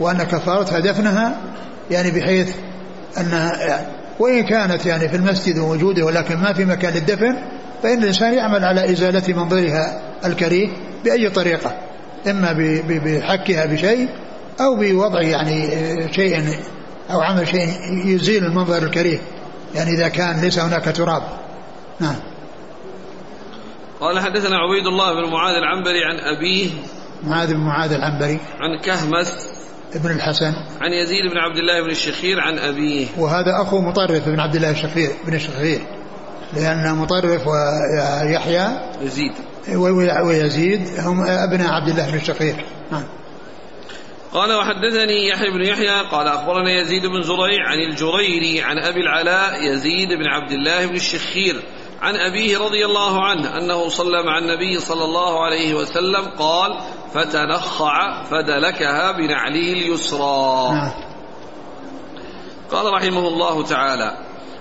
[0.00, 1.36] وأن كفارتها دفنها
[1.90, 2.54] يعني بحيث
[3.18, 3.86] أنها
[4.18, 7.36] وإن كانت يعني في المسجد ووجوده ولكن ما في مكان للدفن
[7.82, 10.68] فإن الإنسان يعمل على إزالة منظرها الكريه
[11.04, 11.74] بأي طريقة
[12.26, 12.52] إما
[12.88, 14.08] بحكها بشيء
[14.60, 15.68] أو بوضع يعني
[16.12, 16.58] شيء
[17.10, 17.68] أو عمل شيء
[18.04, 19.18] يزيل المنظر الكريه
[19.74, 21.22] يعني إذا كان ليس هناك تراب.
[22.00, 22.16] نعم.
[24.00, 26.70] قال حدثنا عبيد الله بن معاذ العنبري عن أبيه
[27.24, 28.38] معاذ بن معاذ العنبري.
[28.60, 29.48] عن كهمس
[29.94, 30.52] ابن الحسن.
[30.80, 33.06] عن يزيد بن عبد الله بن الشخير عن أبيه.
[33.18, 35.80] وهذا أخو مطرف بن عبد الله الشخير بن الشخير.
[36.56, 38.68] لأن مطرف ويحيى
[39.02, 39.32] يزيد.
[40.22, 42.64] ويزيد هم أبناء عبد الله بن الشخير.
[42.92, 43.04] نعم.
[44.32, 49.52] قال وحدثني يحيى بن يحيى قال أخبرنا يزيد بن زريع عن الجريري عن أبي العلاء
[49.72, 51.62] يزيد بن عبد الله بن الشخير
[52.00, 56.78] عن أبيه رضي الله عنه أنه صلى مع النبي صلى الله عليه وسلم قال
[57.14, 60.68] فتنخع فدلكها بنعله اليسرى.
[60.72, 61.08] نعم.
[62.70, 64.16] قال رحمه الله تعالى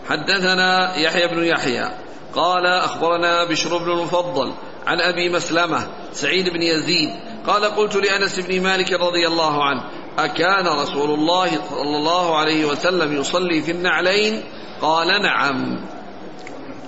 [0.09, 1.91] حدثنا يحيى بن يحيى
[2.35, 4.53] قال أخبرنا بشر بن المفضل
[4.87, 7.09] عن أبي مسلمة سعيد بن يزيد
[7.47, 9.83] قال قلت لأنس بن مالك رضي الله عنه
[10.19, 14.43] أكان رسول الله صلى الله عليه وسلم يصلي في النعلين؟
[14.81, 15.79] قال نعم.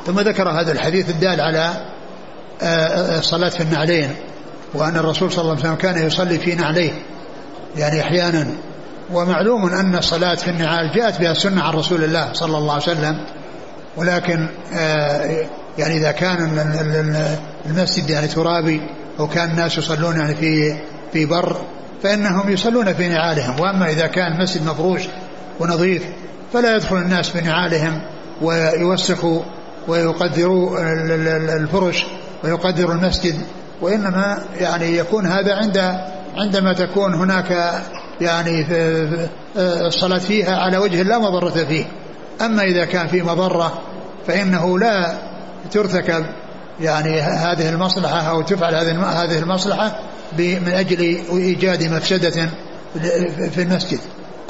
[0.05, 1.85] ثم ذكر هذا الحديث الدال على
[3.17, 4.15] الصلاة آه، في النعلين.
[4.73, 6.91] وأن الرسول صلى الله عليه وسلم كان يصلي في نعليه.
[7.77, 8.47] يعني أحيانا.
[9.13, 13.25] ومعلوم أن الصلاة في النعال جاءت بها السنة عن رسول الله صلى الله عليه وسلم.
[13.97, 15.45] ولكن آه،
[15.77, 16.37] يعني إذا كان
[17.65, 18.81] المسجد يعني ترابي
[19.19, 20.77] أو كان الناس يصلون يعني في
[21.13, 21.57] في بر
[22.03, 23.59] فإنهم يصلون في نعالهم.
[23.59, 25.01] وأما إذا كان المسجد مفروش
[25.59, 26.03] ونظيف
[26.53, 28.01] فلا يدخل الناس بنعالهم
[28.41, 29.41] ويوسخوا
[29.87, 30.79] ويقدروا
[31.55, 32.05] الفرش
[32.43, 33.35] ويقدروا المسجد.
[33.81, 35.99] وإنما يعني يكون هذا عند
[36.37, 37.81] عندما تكون هناك
[38.21, 38.65] يعني
[39.57, 41.85] الصلاة فيها على وجه لا مضرة فيه.
[42.41, 43.81] أما إذا كان في مضرة
[44.27, 45.13] فإنه لا
[45.71, 46.25] ترتكب
[46.81, 49.99] يعني هذه المصلحة أو تفعل هذه المصلحة
[50.37, 50.99] من أجل
[51.31, 52.49] إيجاد مفسدة
[53.51, 53.99] في المسجد.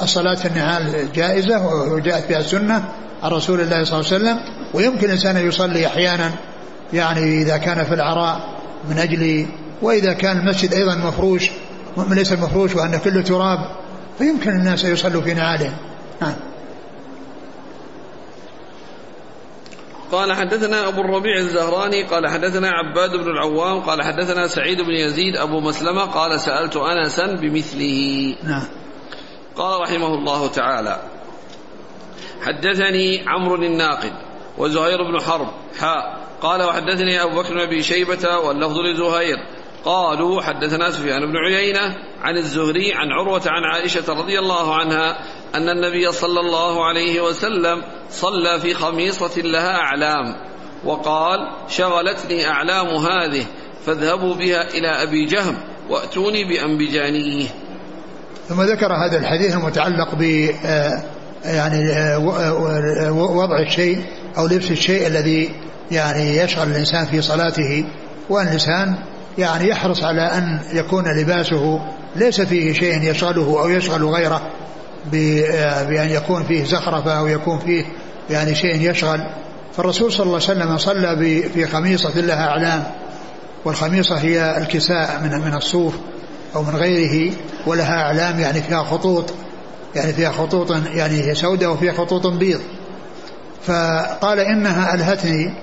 [0.02, 2.84] الصلاة في النعال جائزة وجاءت بها السنة
[3.22, 4.38] عن رسول الله صلى الله عليه وسلم
[4.74, 6.30] ويمكن الإنسان أن يصلي أحيانا
[6.92, 9.46] يعني إذا كان في العراء من أجل
[9.82, 11.50] وإذا كان المسجد أيضا مفروش
[11.96, 13.58] ليس مفروش وأن كله تراب
[14.18, 15.76] فيمكن الناس أن يصلوا في نعالهم
[16.20, 16.36] نعم
[20.12, 25.36] قال حدثنا أبو الربيع الزهراني قال حدثنا عباد بن العوام قال حدثنا سعيد بن يزيد
[25.36, 28.36] أبو مسلمة قال سألت أنسا بمثله.
[28.44, 28.66] نعم
[29.56, 31.00] قال رحمه الله تعالى
[32.42, 34.12] حدثني عمرو الناقد
[34.58, 35.48] وزهير بن حرب
[35.80, 39.36] حاء قال وحدثني أبو بكر بن أبي شيبة واللفظ لزهير.
[39.84, 45.18] قالوا حدثنا سفيان بن عيينة عن الزهري عن عروة عن عائشة رضي الله عنها
[45.54, 50.36] أن النبي صلى الله عليه وسلم صلى في خميصة لها أعلام
[50.84, 53.46] وقال شغلتني أعلام هذه
[53.86, 55.56] فاذهبوا بها إلى أبي جهم
[55.90, 57.48] وأتوني بأنبجانيه.
[58.48, 60.22] ثم ذكر هذا الحديث المتعلق ب
[60.64, 61.02] آه،
[61.44, 64.04] يعني آه، آه، وضع الشيء
[64.38, 65.50] أو لبس الشيء الذي
[65.90, 67.84] يعني يشغل الإنسان في صلاته
[68.28, 68.94] والإنسان
[69.38, 71.80] يعني يحرص على أن يكون لباسه
[72.16, 74.42] ليس فيه شيء يشغله أو يشغل غيره
[75.88, 77.84] بأن يكون فيه زخرفة أو يكون فيه
[78.30, 79.20] يعني شيء يشغل.
[79.76, 82.82] فالرسول صلى الله عليه وسلم صلى في خميصة لها أعلام
[83.64, 85.94] والخميصة هي الكساء من من الصوف
[86.56, 87.32] أو من غيره
[87.66, 89.34] ولها أعلام يعني فيها خطوط
[89.94, 92.60] يعني فيها خطوط يعني هي سوداء وفيها خطوط بيض.
[93.66, 95.54] فقال إنها ألهتني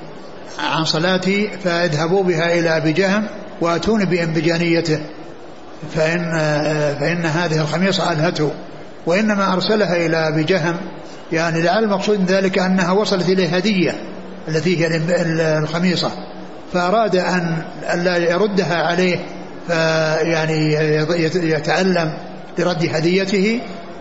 [0.59, 3.27] عن صلاتي فاذهبوا بها إلى أبي جهم
[3.61, 4.99] وأتوني بانبجانيته
[5.95, 6.31] فإن,
[6.99, 8.51] فإن هذه الخميصة ألهته
[9.05, 10.75] وإنما أرسلها إلى أبي جهم
[11.31, 13.95] يعني لعل المقصود من ذلك أنها وصلت إليه هدية
[14.47, 15.01] التي هي
[15.57, 16.11] الخميصة
[16.73, 17.63] فأراد أن
[18.03, 19.17] لا يردها عليه
[19.67, 20.73] فيعني
[21.35, 22.13] يتألم
[22.57, 23.59] لرد هديته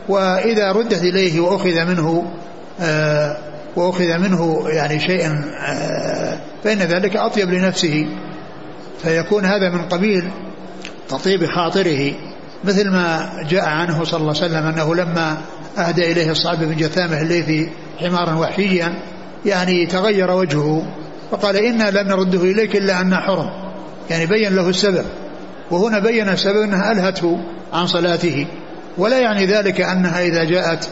[0.08, 2.32] وإذا ردت إليه وأخذ منه
[2.80, 3.36] آه،
[3.76, 5.26] وأخذ منه يعني شيء
[5.68, 8.06] آه، فإن ذلك أطيب لنفسه.
[9.02, 10.30] فيكون هذا من قبيل
[11.08, 12.12] تطيب خاطره
[12.64, 15.36] مثل ما جاء عنه صلى الله عليه وسلم أنه لما
[15.78, 18.94] أهدى إليه الصعب بن جثامة الليثي حمارا وحشيا
[19.46, 20.82] يعني تغير وجهه
[21.30, 23.50] فقال إنا لن نرده إليك إلا أن حرم.
[24.10, 25.04] يعني بين له السبب.
[25.70, 27.38] وهنا بين السبب أنها ألهته
[27.72, 28.46] عن صلاته.
[28.98, 30.88] ولا يعني ذلك أنها إذا جاءت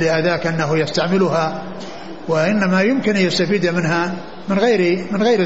[0.00, 1.62] لأذاك أنه يستعملها
[2.28, 4.14] وإنما يمكن أن يستفيد منها
[4.48, 5.38] من غير من غير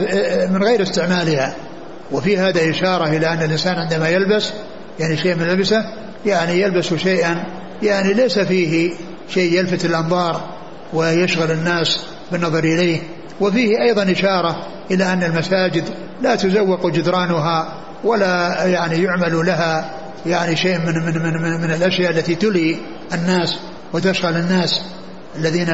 [0.51, 1.55] من غير استعمالها.
[2.13, 4.53] وفي هذا إشارة إلى أن الإنسان عندما يلبس
[4.99, 5.85] يعني شيء من لبسه
[6.27, 7.45] يعني يلبس شيئا
[7.83, 8.91] يعني ليس فيه
[9.29, 10.41] شيء يلفت الأنظار
[10.93, 12.99] ويشغل الناس بالنظر إليه.
[13.41, 15.85] وفيه أيضا إشارة إلى أن المساجد
[16.23, 19.91] لا تزوق جدرانها ولا يعني يعمل لها
[20.27, 22.77] يعني شيء من من من من, من الأشياء التي تلي
[23.15, 23.59] الناس
[23.93, 24.81] وتشغل الناس
[25.37, 25.69] الذين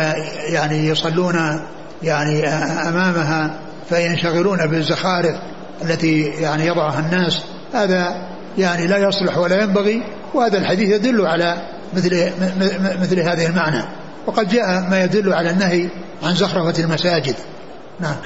[0.49, 1.61] يعني يصلون
[2.03, 2.49] يعني
[2.89, 5.37] أمامها فينشغلون بالزخارف
[5.83, 7.43] التي يعني يضعها الناس.
[7.75, 8.29] هذا
[8.59, 10.03] يعني لا يصلح ولا ينبغي
[10.35, 11.57] وهذا الحديث يدل على
[11.95, 12.31] مثل
[13.01, 13.85] مثل هذه المعنى.
[14.27, 15.89] وقد جاء ما يدل على النهي
[16.23, 17.35] عن زخرفة المساجد.
[18.01, 18.17] نعم.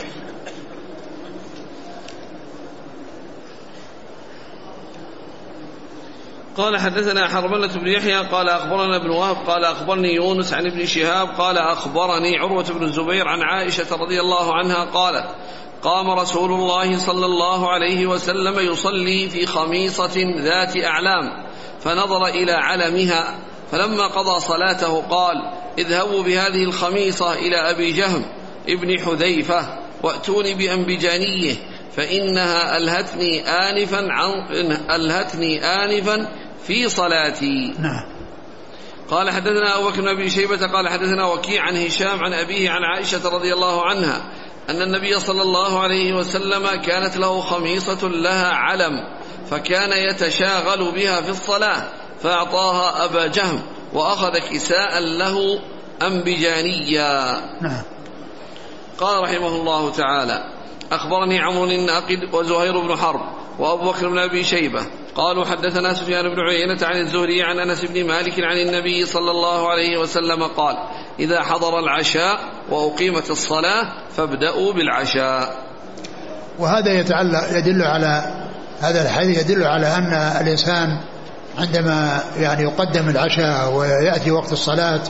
[6.59, 11.28] قال حدثنا حرملة بن يحيى قال أخبرنا ابن وهب قال أخبرني يونس عن ابن شهاب
[11.28, 15.26] قال أخبرني عروة بن الزبير عن عائشة رضي الله عنها قالت
[15.82, 21.46] قام رسول الله صلى الله عليه وسلم يصلي في خميصة ذات أعلام
[21.80, 23.38] فنظر إلى علمها
[23.72, 25.36] فلما قضى صلاته قال
[25.78, 28.24] اذهبوا بهذه الخميصة إلى أبي جهم
[28.68, 31.54] ابن حذيفة وأتوني بأنبجانية
[31.96, 34.30] فإنها ألهتني آنفا عن
[34.90, 36.28] ألهتني آنفا
[36.69, 37.75] في صلاتي.
[37.79, 38.05] نعم.
[39.11, 42.85] قال حدثنا أبو بكر بن أبي شيبة قال حدثنا وكيع عن هشام عن أبيه عن
[42.85, 44.23] عائشة رضي الله عنها
[44.71, 48.93] أن النبي صلى الله عليه وسلم كانت له خميصة لها علم
[49.51, 51.89] فكان يتشاغل بها في الصلاة
[52.23, 53.62] فأعطاها أبا جهم
[53.93, 55.61] وأخذ كساء له
[56.03, 57.41] أنبجانيا.
[57.61, 57.83] نعم.
[58.99, 60.45] قال رحمه الله تعالى
[60.93, 63.21] أخبرني عمرو الناقد وزهير بن حرب
[63.59, 64.87] وأبو بكر بن أبي شيبة
[65.19, 69.69] قالوا حدثنا سفيان بن عيينة عن الزهري عن أنس بن مالك عن النبي صلى الله
[69.69, 70.77] عليه وسلم قال
[71.19, 72.41] إذا حضر العشاء
[72.71, 75.57] وأقيمت الصلاة فابدأوا بالعشاء.
[76.59, 78.35] وهذا يتعلق يدل على
[78.81, 81.01] هذا الحديث يدل على أن الإنسان
[81.59, 85.01] عندما يعني يقدم العشاء ويأتي وقت الصلاة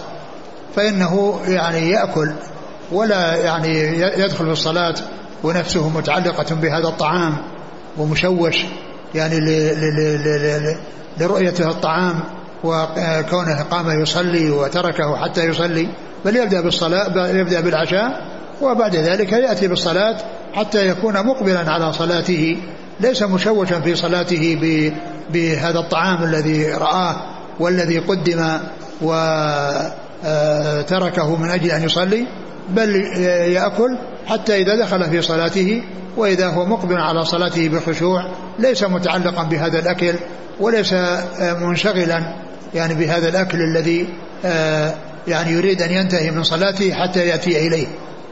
[0.77, 2.33] فإنه يعني يأكل
[2.93, 4.95] ولا يعني يدخل في الصلاة
[5.43, 7.37] ونفسه متعلقة بهذا الطعام
[7.99, 8.65] ومشوش.
[9.15, 9.41] يعني
[11.21, 12.21] لرؤيته الطعام
[12.65, 15.89] وكونه قام يصلي وتركه حتى يصلي
[16.25, 18.23] بل يبدأ بالصلاة بل يبدأ بالعشاء
[18.63, 20.17] وبعد ذلك يأتي بالصلاة
[20.53, 22.57] حتى يكون مقبلا على صلاته
[23.01, 24.59] ليس مشوشا في صلاته
[25.31, 27.17] بهذا الطعام الذي رآه
[27.61, 28.59] والذي قدم
[30.23, 32.27] وتركه من أجل أن يصلي
[32.69, 32.97] بل
[33.53, 33.99] يأكل
[34.29, 35.83] حتى إذا دخل في صلاته
[36.16, 38.24] وإذا هو مقبل على صلاته بخشوع
[38.59, 40.14] ليس متعلقا بهذا الأكل
[40.61, 40.95] وليس
[41.41, 42.35] منشغلا
[42.74, 44.09] يعني بهذا الأكل الذي
[45.29, 47.87] يعني يريد أن ينتهي من صلاته حتى يأتي إليه.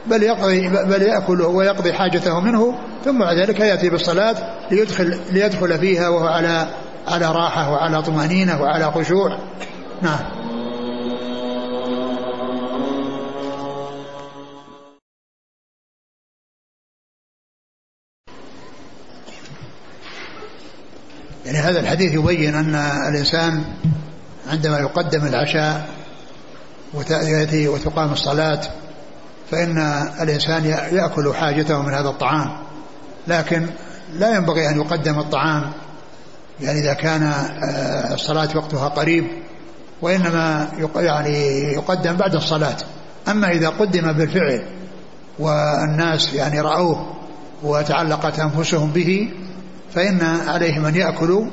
[0.05, 2.75] بل يقضي بل يأكل ويقضي حاجته منه
[3.05, 4.35] ثم بعد ذلك يأتي بالصلاة
[4.71, 6.67] ليدخل ليدخل فيها وهو على
[7.07, 9.37] على راحة وعلى طمأنينة وعلى خشوع.
[10.01, 10.46] نعم.
[21.47, 22.75] يعني هذا الحديث يبين أن
[23.09, 23.63] الإنسان
[24.51, 25.89] عندما يقدم العشاء
[26.93, 28.61] وتأتي وتقام الصلاة
[29.51, 29.77] فإن
[30.21, 32.57] الإنسان يأكل حاجته من هذا الطعام.
[33.27, 33.67] لكن
[34.13, 35.71] لا ينبغي أن يقدم الطعام
[36.61, 39.27] يعني إذا كان آه، الصلاة وقتها قريب
[40.01, 42.77] وإنما يعني يقدم بعد الصلاة.
[43.27, 44.65] أما إذا قدم بالفعل
[45.39, 47.13] والناس يعني رأوه
[47.63, 49.29] وتعلقت أنفسهم به
[49.93, 51.45] فإن عليهم أن يأكلوا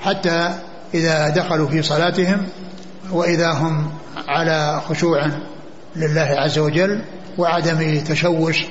[0.00, 0.54] حتى
[0.94, 2.46] إذا دخلوا في صلاتهم
[3.10, 3.90] وإذا هم
[4.28, 5.30] على خشوع
[5.96, 7.04] لله عز وجل
[7.38, 8.64] وعدم تشوش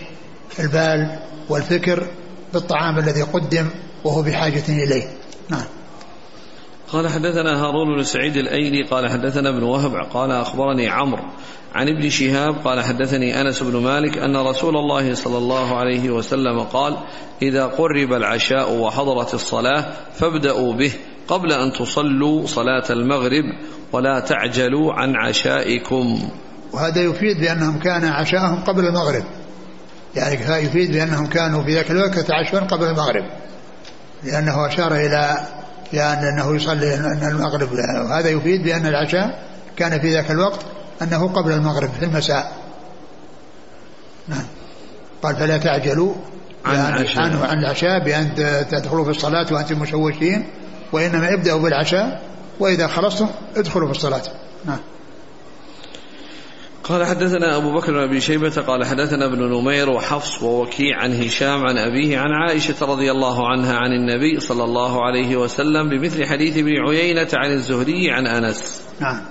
[0.59, 2.07] البال والفكر
[2.53, 3.67] بالطعام الذي قدم
[4.03, 5.07] وهو بحاجة إليه.
[5.49, 5.65] نعم.
[6.91, 11.23] قال حدثنا هارون بن سعيد الأيلي قال حدثنا ابن وهب قال أخبرني عمرو
[11.75, 16.59] عن ابن شهاب قال حدثني أنس بن مالك أن رسول الله صلى الله عليه وسلم
[16.59, 16.97] قال
[17.41, 20.91] إذا قرب العشاء وحضرت الصلاة فابدأوا به
[21.27, 23.43] قبل أن تصلوا صلاة المغرب
[23.91, 26.29] ولا تعجلوا عن عشائكم.
[26.73, 29.23] وهذا يفيد بأنهم كان عشاءهم قبل المغرب.
[30.15, 33.23] يعني يفيد بأنهم كانوا في ذاك الوقت يتعشون قبل المغرب.
[34.23, 35.37] لأنه أشار إلى
[35.93, 36.95] يعني أنه يصلي
[37.31, 37.71] المغرب
[38.09, 40.59] وهذا يفيد بأن العشاء كان في ذاك الوقت
[41.01, 42.51] أنه قبل المغرب في المساء.
[44.27, 44.43] نعم.
[45.23, 46.13] قال فلا تعجلوا
[46.65, 47.23] عن العشاء.
[47.23, 48.35] عن, عن العشاء بأن
[48.71, 50.47] تدخلوا في الصلاة وأنتم مشوشين
[50.91, 52.21] وإنما ابدأوا بالعشاء
[52.59, 54.21] وإذا خلصتم ادخلوا في الصلاة.
[54.65, 54.79] نعم.
[56.89, 61.65] قال حدثنا أبو بكر بن أبي شيبة قال حدثنا ابن نمير وحفص ووكيع عن هشام
[61.65, 66.57] عن أبيه عن عائشة رضي الله عنها عن النبي صلى الله عليه وسلم بمثل حديث
[66.57, 68.83] ابن عيينة عن الزهري عن أنس.
[68.99, 69.21] نعم.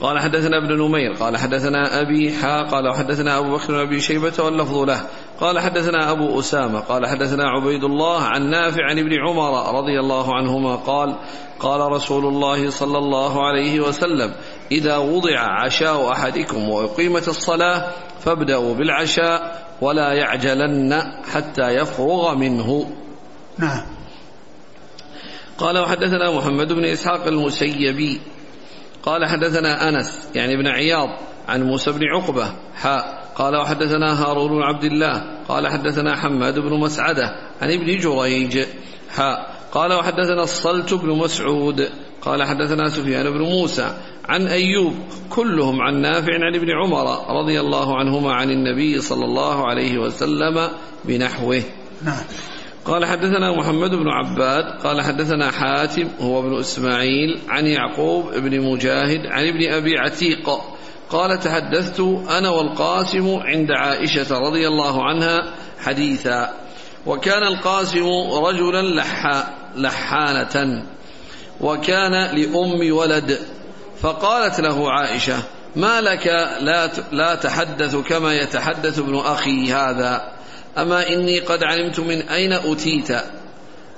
[0.00, 4.32] قال حدثنا ابن نمير قال حدثنا أبي حا قال حدثنا أبو بكر بن أبي شيبة
[4.38, 5.00] واللفظ له.
[5.40, 10.34] قال حدثنا أبو أسامة قال حدثنا عبيد الله عن نافع عن ابن عمر رضي الله
[10.34, 11.16] عنهما قال
[11.60, 14.34] قال رسول الله صلى الله عليه وسلم
[14.72, 17.90] إذا وضع عشاء أحدكم وأقيمت الصلاة
[18.20, 21.02] فابدأوا بالعشاء ولا يعجلن
[21.32, 22.90] حتى يفرغ منه.
[23.58, 23.86] نعم.
[25.58, 28.20] قال وحدثنا محمد بن إسحاق المسيبي.
[29.02, 31.08] قال حدثنا أنس يعني ابن عياض
[31.48, 32.52] عن موسى بن عقبة.
[32.76, 35.22] حاء قال وحدثنا هارون بن عبد الله.
[35.48, 37.24] قال حدثنا حماد بن مسعدة
[37.62, 38.66] عن ابن جريج.
[39.10, 41.90] حاء قال وحدثنا الصلت بن مسعود.
[42.22, 43.94] قال حدثنا سفيان بن موسى
[44.28, 44.94] عن أيوب
[45.30, 50.68] كلهم عن نافع عن ابن عمر رضي الله عنهما عن النبي صلى الله عليه وسلم
[51.04, 51.62] بنحوه.
[52.04, 52.24] نعم.
[52.84, 59.26] قال حدثنا محمد بن عباد قال حدثنا حاتم هو ابن إسماعيل عن يعقوب بن مجاهد
[59.26, 60.50] عن ابن أبي عتيق.
[61.10, 62.00] قال تحدثت
[62.30, 66.54] أنا والقاسم عند عائشة رضي الله عنها حديثا.
[67.06, 68.06] وكان القاسم
[68.44, 70.82] رجلا لحا لحانة.
[71.60, 73.38] وكان لأم ولد.
[74.02, 75.36] فقالت له عائشة
[75.76, 76.26] ما لك
[76.60, 80.32] لا لا تحدث كما يتحدث ابن أخي هذا
[80.78, 83.10] أما إني قد علمت من أين أتيت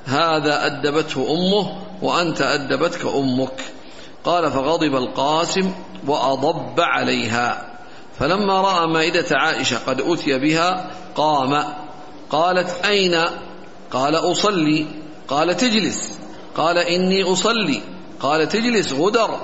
[0.05, 3.61] هذا أدبته أمه وأنت أدبتك أمك.
[4.25, 5.73] قال فغضب القاسم
[6.07, 7.77] وأضب عليها.
[8.19, 11.65] فلما رأى مائدة عائشة قد أتي بها قام
[12.31, 13.25] قالت أين؟
[13.91, 14.87] قال أصلي.
[15.29, 16.19] قال تجلس.
[16.57, 17.81] قال إني أصلي.
[18.21, 19.41] قال تجلس غدر.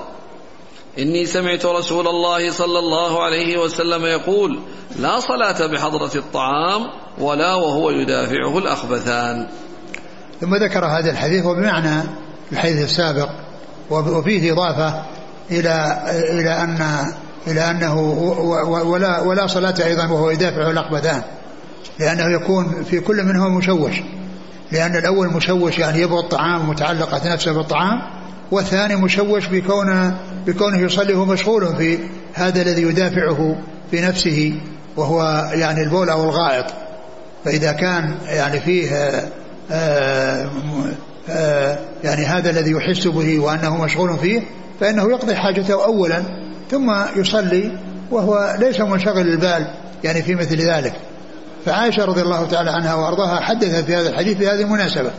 [0.99, 4.61] إني سمعت رسول الله صلى الله عليه وسلم يقول
[4.99, 6.87] لا صلاة بحضرة الطعام
[7.19, 9.47] ولا وهو يدافعه الأخبثان.
[10.41, 12.03] ثم ذكر هذا الحديث وبمعنى
[12.53, 13.29] الحديث السابق
[13.91, 15.03] وفيه إضافة
[15.51, 17.07] إلى إلى أن
[17.47, 18.01] إلى أنه
[18.85, 21.23] ولا ولا صلاة أيضا وهو يدافع الأخبثان
[21.99, 23.95] لأنه يكون في كل منهما مشوش
[24.73, 28.16] لأن الأول مشوش يعني يبغى الطعام متعلقة نفسه بالطعام
[28.51, 30.17] والثاني مشوش بكونه
[30.47, 31.99] بكونه يصلي وهو مشغول في
[32.35, 33.57] هذا الذي يدافعه
[33.91, 34.55] في نفسه
[34.97, 36.67] وهو يعني البول أو الغائط.
[37.45, 39.31] فإذا كان يعني فيه آآ
[39.71, 40.51] آه، آآ
[41.29, 44.43] آه، يعني هذا الذي يحس به وأنه مشغول فيه
[44.81, 46.23] فإنه يقضي حاجته أولا
[46.71, 47.79] ثم يصلي
[48.11, 49.75] وهو ليس منشغل البال
[50.05, 50.95] يعني في مثل ذلك.
[51.67, 55.11] فعائشة رضي الله تعالى عنها وأرضاها حدثت في هذا الحديث في هذه المناسبة.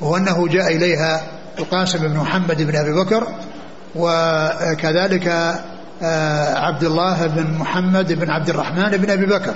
[0.00, 3.26] وهو أنه جاء إليها القاسم بن محمد بن أبي بكر
[3.96, 5.28] وكذلك
[6.02, 9.54] آه، عبد الله بن محمد بن عبد الرحمن بن أبي بكر.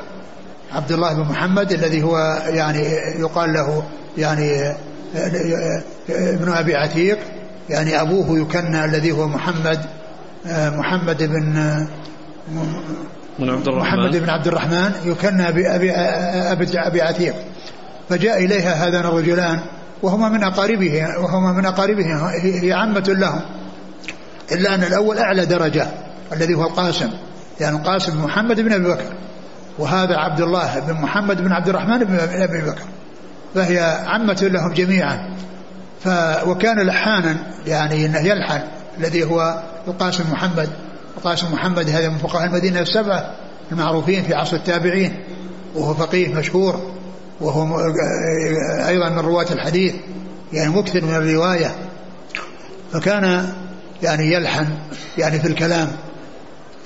[0.73, 2.83] عبد الله بن محمد الذي هو يعني
[3.19, 3.83] يقال له
[4.19, 4.75] يعني
[6.09, 7.19] ابن أبي عتيق
[7.71, 9.81] يعني أبوه يكنى الذي هو محمد
[10.47, 11.45] محمد بن
[13.39, 13.99] من عبد الرحمن.
[13.99, 15.93] محمد بن عبد الرحمن يكنى بأبي
[16.53, 17.35] أبي, أبي عتيق.
[18.09, 19.61] فجاء إليها هذان الرجلان
[20.03, 22.05] وهما من أقاربه وهما من أقاربه
[22.43, 23.41] هي عمة لهم.
[24.53, 25.87] إلا أن الأول أعلى درجة
[26.33, 27.11] الذي هو القاسم.
[27.61, 29.13] يعني القاسم محمد بن أبي بكر
[29.79, 32.85] وهذا عبد الله بن محمد بن عبد الرحمن بن أبي بكر.
[33.55, 35.37] فهي عمة لهم جميعا.
[36.05, 36.09] ف
[36.47, 37.37] وكان لحانا
[37.67, 38.61] يعني إنه يلحن
[38.99, 40.69] الذي هو القاسم محمد.
[41.17, 43.35] القاسم محمد هذا من فقهاء المدينة السبعة
[43.73, 45.17] المعروفين في عصر التابعين
[45.75, 46.93] وهو فقيه مشهور.
[47.43, 47.93] وهو
[48.89, 49.95] أيضا من رواة الحديث
[50.53, 51.75] يعني مكثر من الرواية.
[52.93, 53.53] فكان
[54.03, 54.67] يعني يلحن
[55.19, 55.89] يعني في الكلام.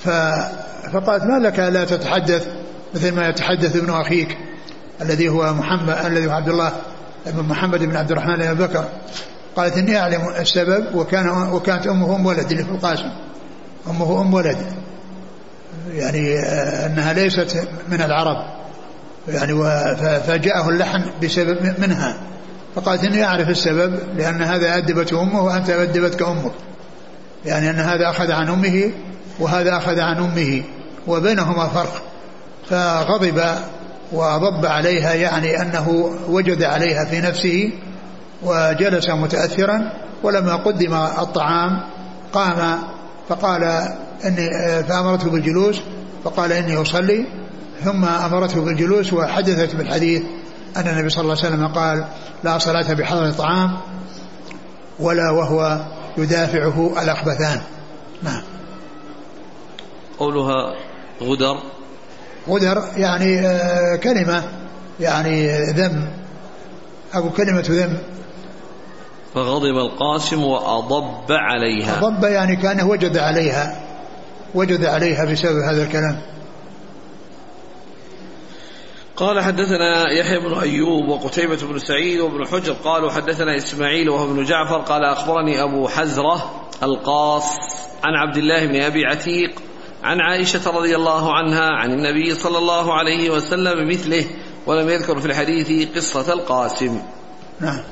[0.04, 2.46] فقالت ما لك لا تتحدث؟
[2.94, 4.38] مثل ما يتحدث ابن أخيك
[5.00, 6.72] الذي هو محمد الذي هو عبد الله
[7.26, 8.84] بن محمد بن عبد الرحمن بن بكر.
[9.57, 13.11] قالت إني أعلم السبب وكان وكانت أمه أم ولد اللي في القاسم.
[13.90, 14.57] أمه أم ولد.
[15.92, 18.55] يعني آه، أنها ليست من العرب.
[19.28, 19.54] يعني
[20.20, 22.16] فجاءه اللحن بسبب منها.
[22.74, 26.52] فقالت إني أعرف السبب لأن هذا أدبت أمه وأنت أدبتك أمك.
[27.44, 28.90] يعني أن هذا أخذ عن أمه
[29.40, 30.62] وهذا أخذ عن أمه
[31.06, 32.02] وبينهما فرق.
[32.70, 33.42] فغضب
[34.12, 37.70] وضب عليها يعني أنه وجد عليها في نفسه
[38.42, 41.80] وجلس متأثرا ولما قدم الطعام
[42.32, 42.78] قام
[43.28, 43.62] فقال
[44.24, 44.48] إني
[44.88, 45.80] فأمرته بالجلوس
[46.24, 47.26] فقال إني أصلي.
[47.84, 50.22] ثم أمرته بالجلوس وحدثت بالحديث
[50.76, 52.04] أن النبي صلى الله عليه وسلم قال
[52.44, 53.76] لا صلاة بحضر الطعام
[54.98, 55.80] ولا وهو
[56.18, 57.60] يدافعه الأخبثان.
[58.22, 58.42] نعم.
[60.18, 60.74] قولها
[61.22, 61.62] غدر.
[62.48, 64.42] غدر يعني آه، كلمة
[65.00, 66.08] يعني ذم.
[67.14, 67.98] أو كلمة ذم.
[69.34, 71.98] فغضب القاسم وأضب عليها.
[71.98, 73.80] أضب يعني كان وجد عليها
[74.54, 76.20] وجد عليها بسبب هذا الكلام.
[79.16, 84.44] قال حدثنا يحيى بن أيوب وقتيبة بن سعيد وابن حجر قالوا حدثنا إسماعيل وهو ابن
[84.44, 87.44] جعفر قال أخبرني أبو حزرة القاص
[88.04, 89.62] عن عبد الله بن أبي عتيق
[90.02, 94.24] عن عائشة رضي الله عنها عن النبي صلى الله عليه وسلم مثله
[94.66, 97.02] ولم يذكر في الحديث قصة القاسم.
[97.60, 97.82] نعم.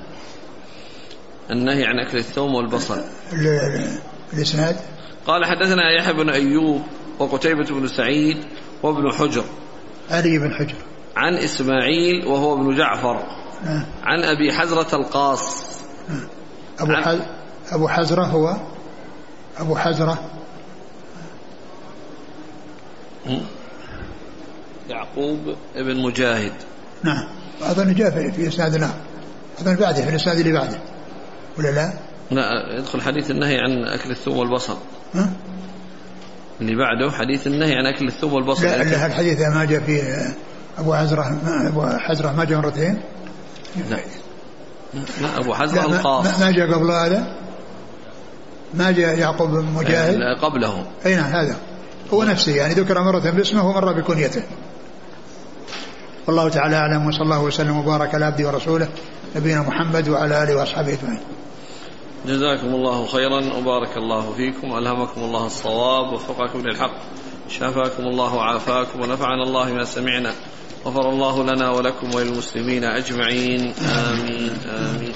[1.50, 3.00] النهي عن أكل الثوم والبصل.
[4.32, 4.76] الإسناد؟
[5.26, 6.82] قال حدثنا يحيى بن أيوب
[7.18, 8.36] وقتيبة بن سعيد
[8.82, 9.44] وابن حجر.
[10.10, 10.93] علي بن حجر.
[11.16, 13.22] عن إسماعيل وهو ابن جعفر.
[13.64, 15.64] نعم عن أبي حزرة القاص.
[16.78, 17.18] أبو عن- حز...
[17.72, 18.56] أبو حزرة هو؟
[19.58, 20.30] أبو حزرة.
[24.88, 26.52] يعقوب ابن مجاهد.
[27.02, 27.28] نعم.
[27.62, 28.94] أظن جاء في, في إسناد آخر
[29.60, 30.78] أظن بعده في الإسناد اللي بعده.
[31.58, 31.92] ولا لا؟
[32.30, 34.76] لا يدخل حديث النهي عن أكل الثوم والبصل.
[35.14, 35.30] ها؟
[36.60, 38.64] اللي بعده حديث النهي عن أكل الثوم والبصل.
[38.64, 40.34] لا لا الحديث ما جاء فيه
[40.78, 43.00] أبو حزرة ما أبو حزرة ما جاء مرتين؟
[43.90, 43.96] لا.
[45.20, 47.36] لا أبو حزرة القاص ما- ما جاء قبل هذا؟
[48.74, 50.86] ما جاء يعقوب بن مجاهد؟ لا، قبله.
[51.06, 51.56] أي نعم هذا.
[52.14, 54.42] هو نفسه يعني ذكر مرة باسمه ومرة بكنيته.
[56.26, 58.88] والله تعالى أعلم وصلى الله وسلم وبارك على عبده ورسوله
[59.36, 61.20] نبينا محمد وعلى آله وأصحابه أجمعين.
[62.26, 66.94] جزاكم الله خيرا وبارك الله فيكم ألهمكم الله الصواب وفقكم للحق
[67.48, 70.32] شافاكم الله وعافاكم ونفعنا الله ما سمعنا.
[70.84, 73.74] غفر الله لنا ولكم وللمسلمين أجمعين.
[73.78, 74.52] آمين.
[74.68, 75.14] آمين.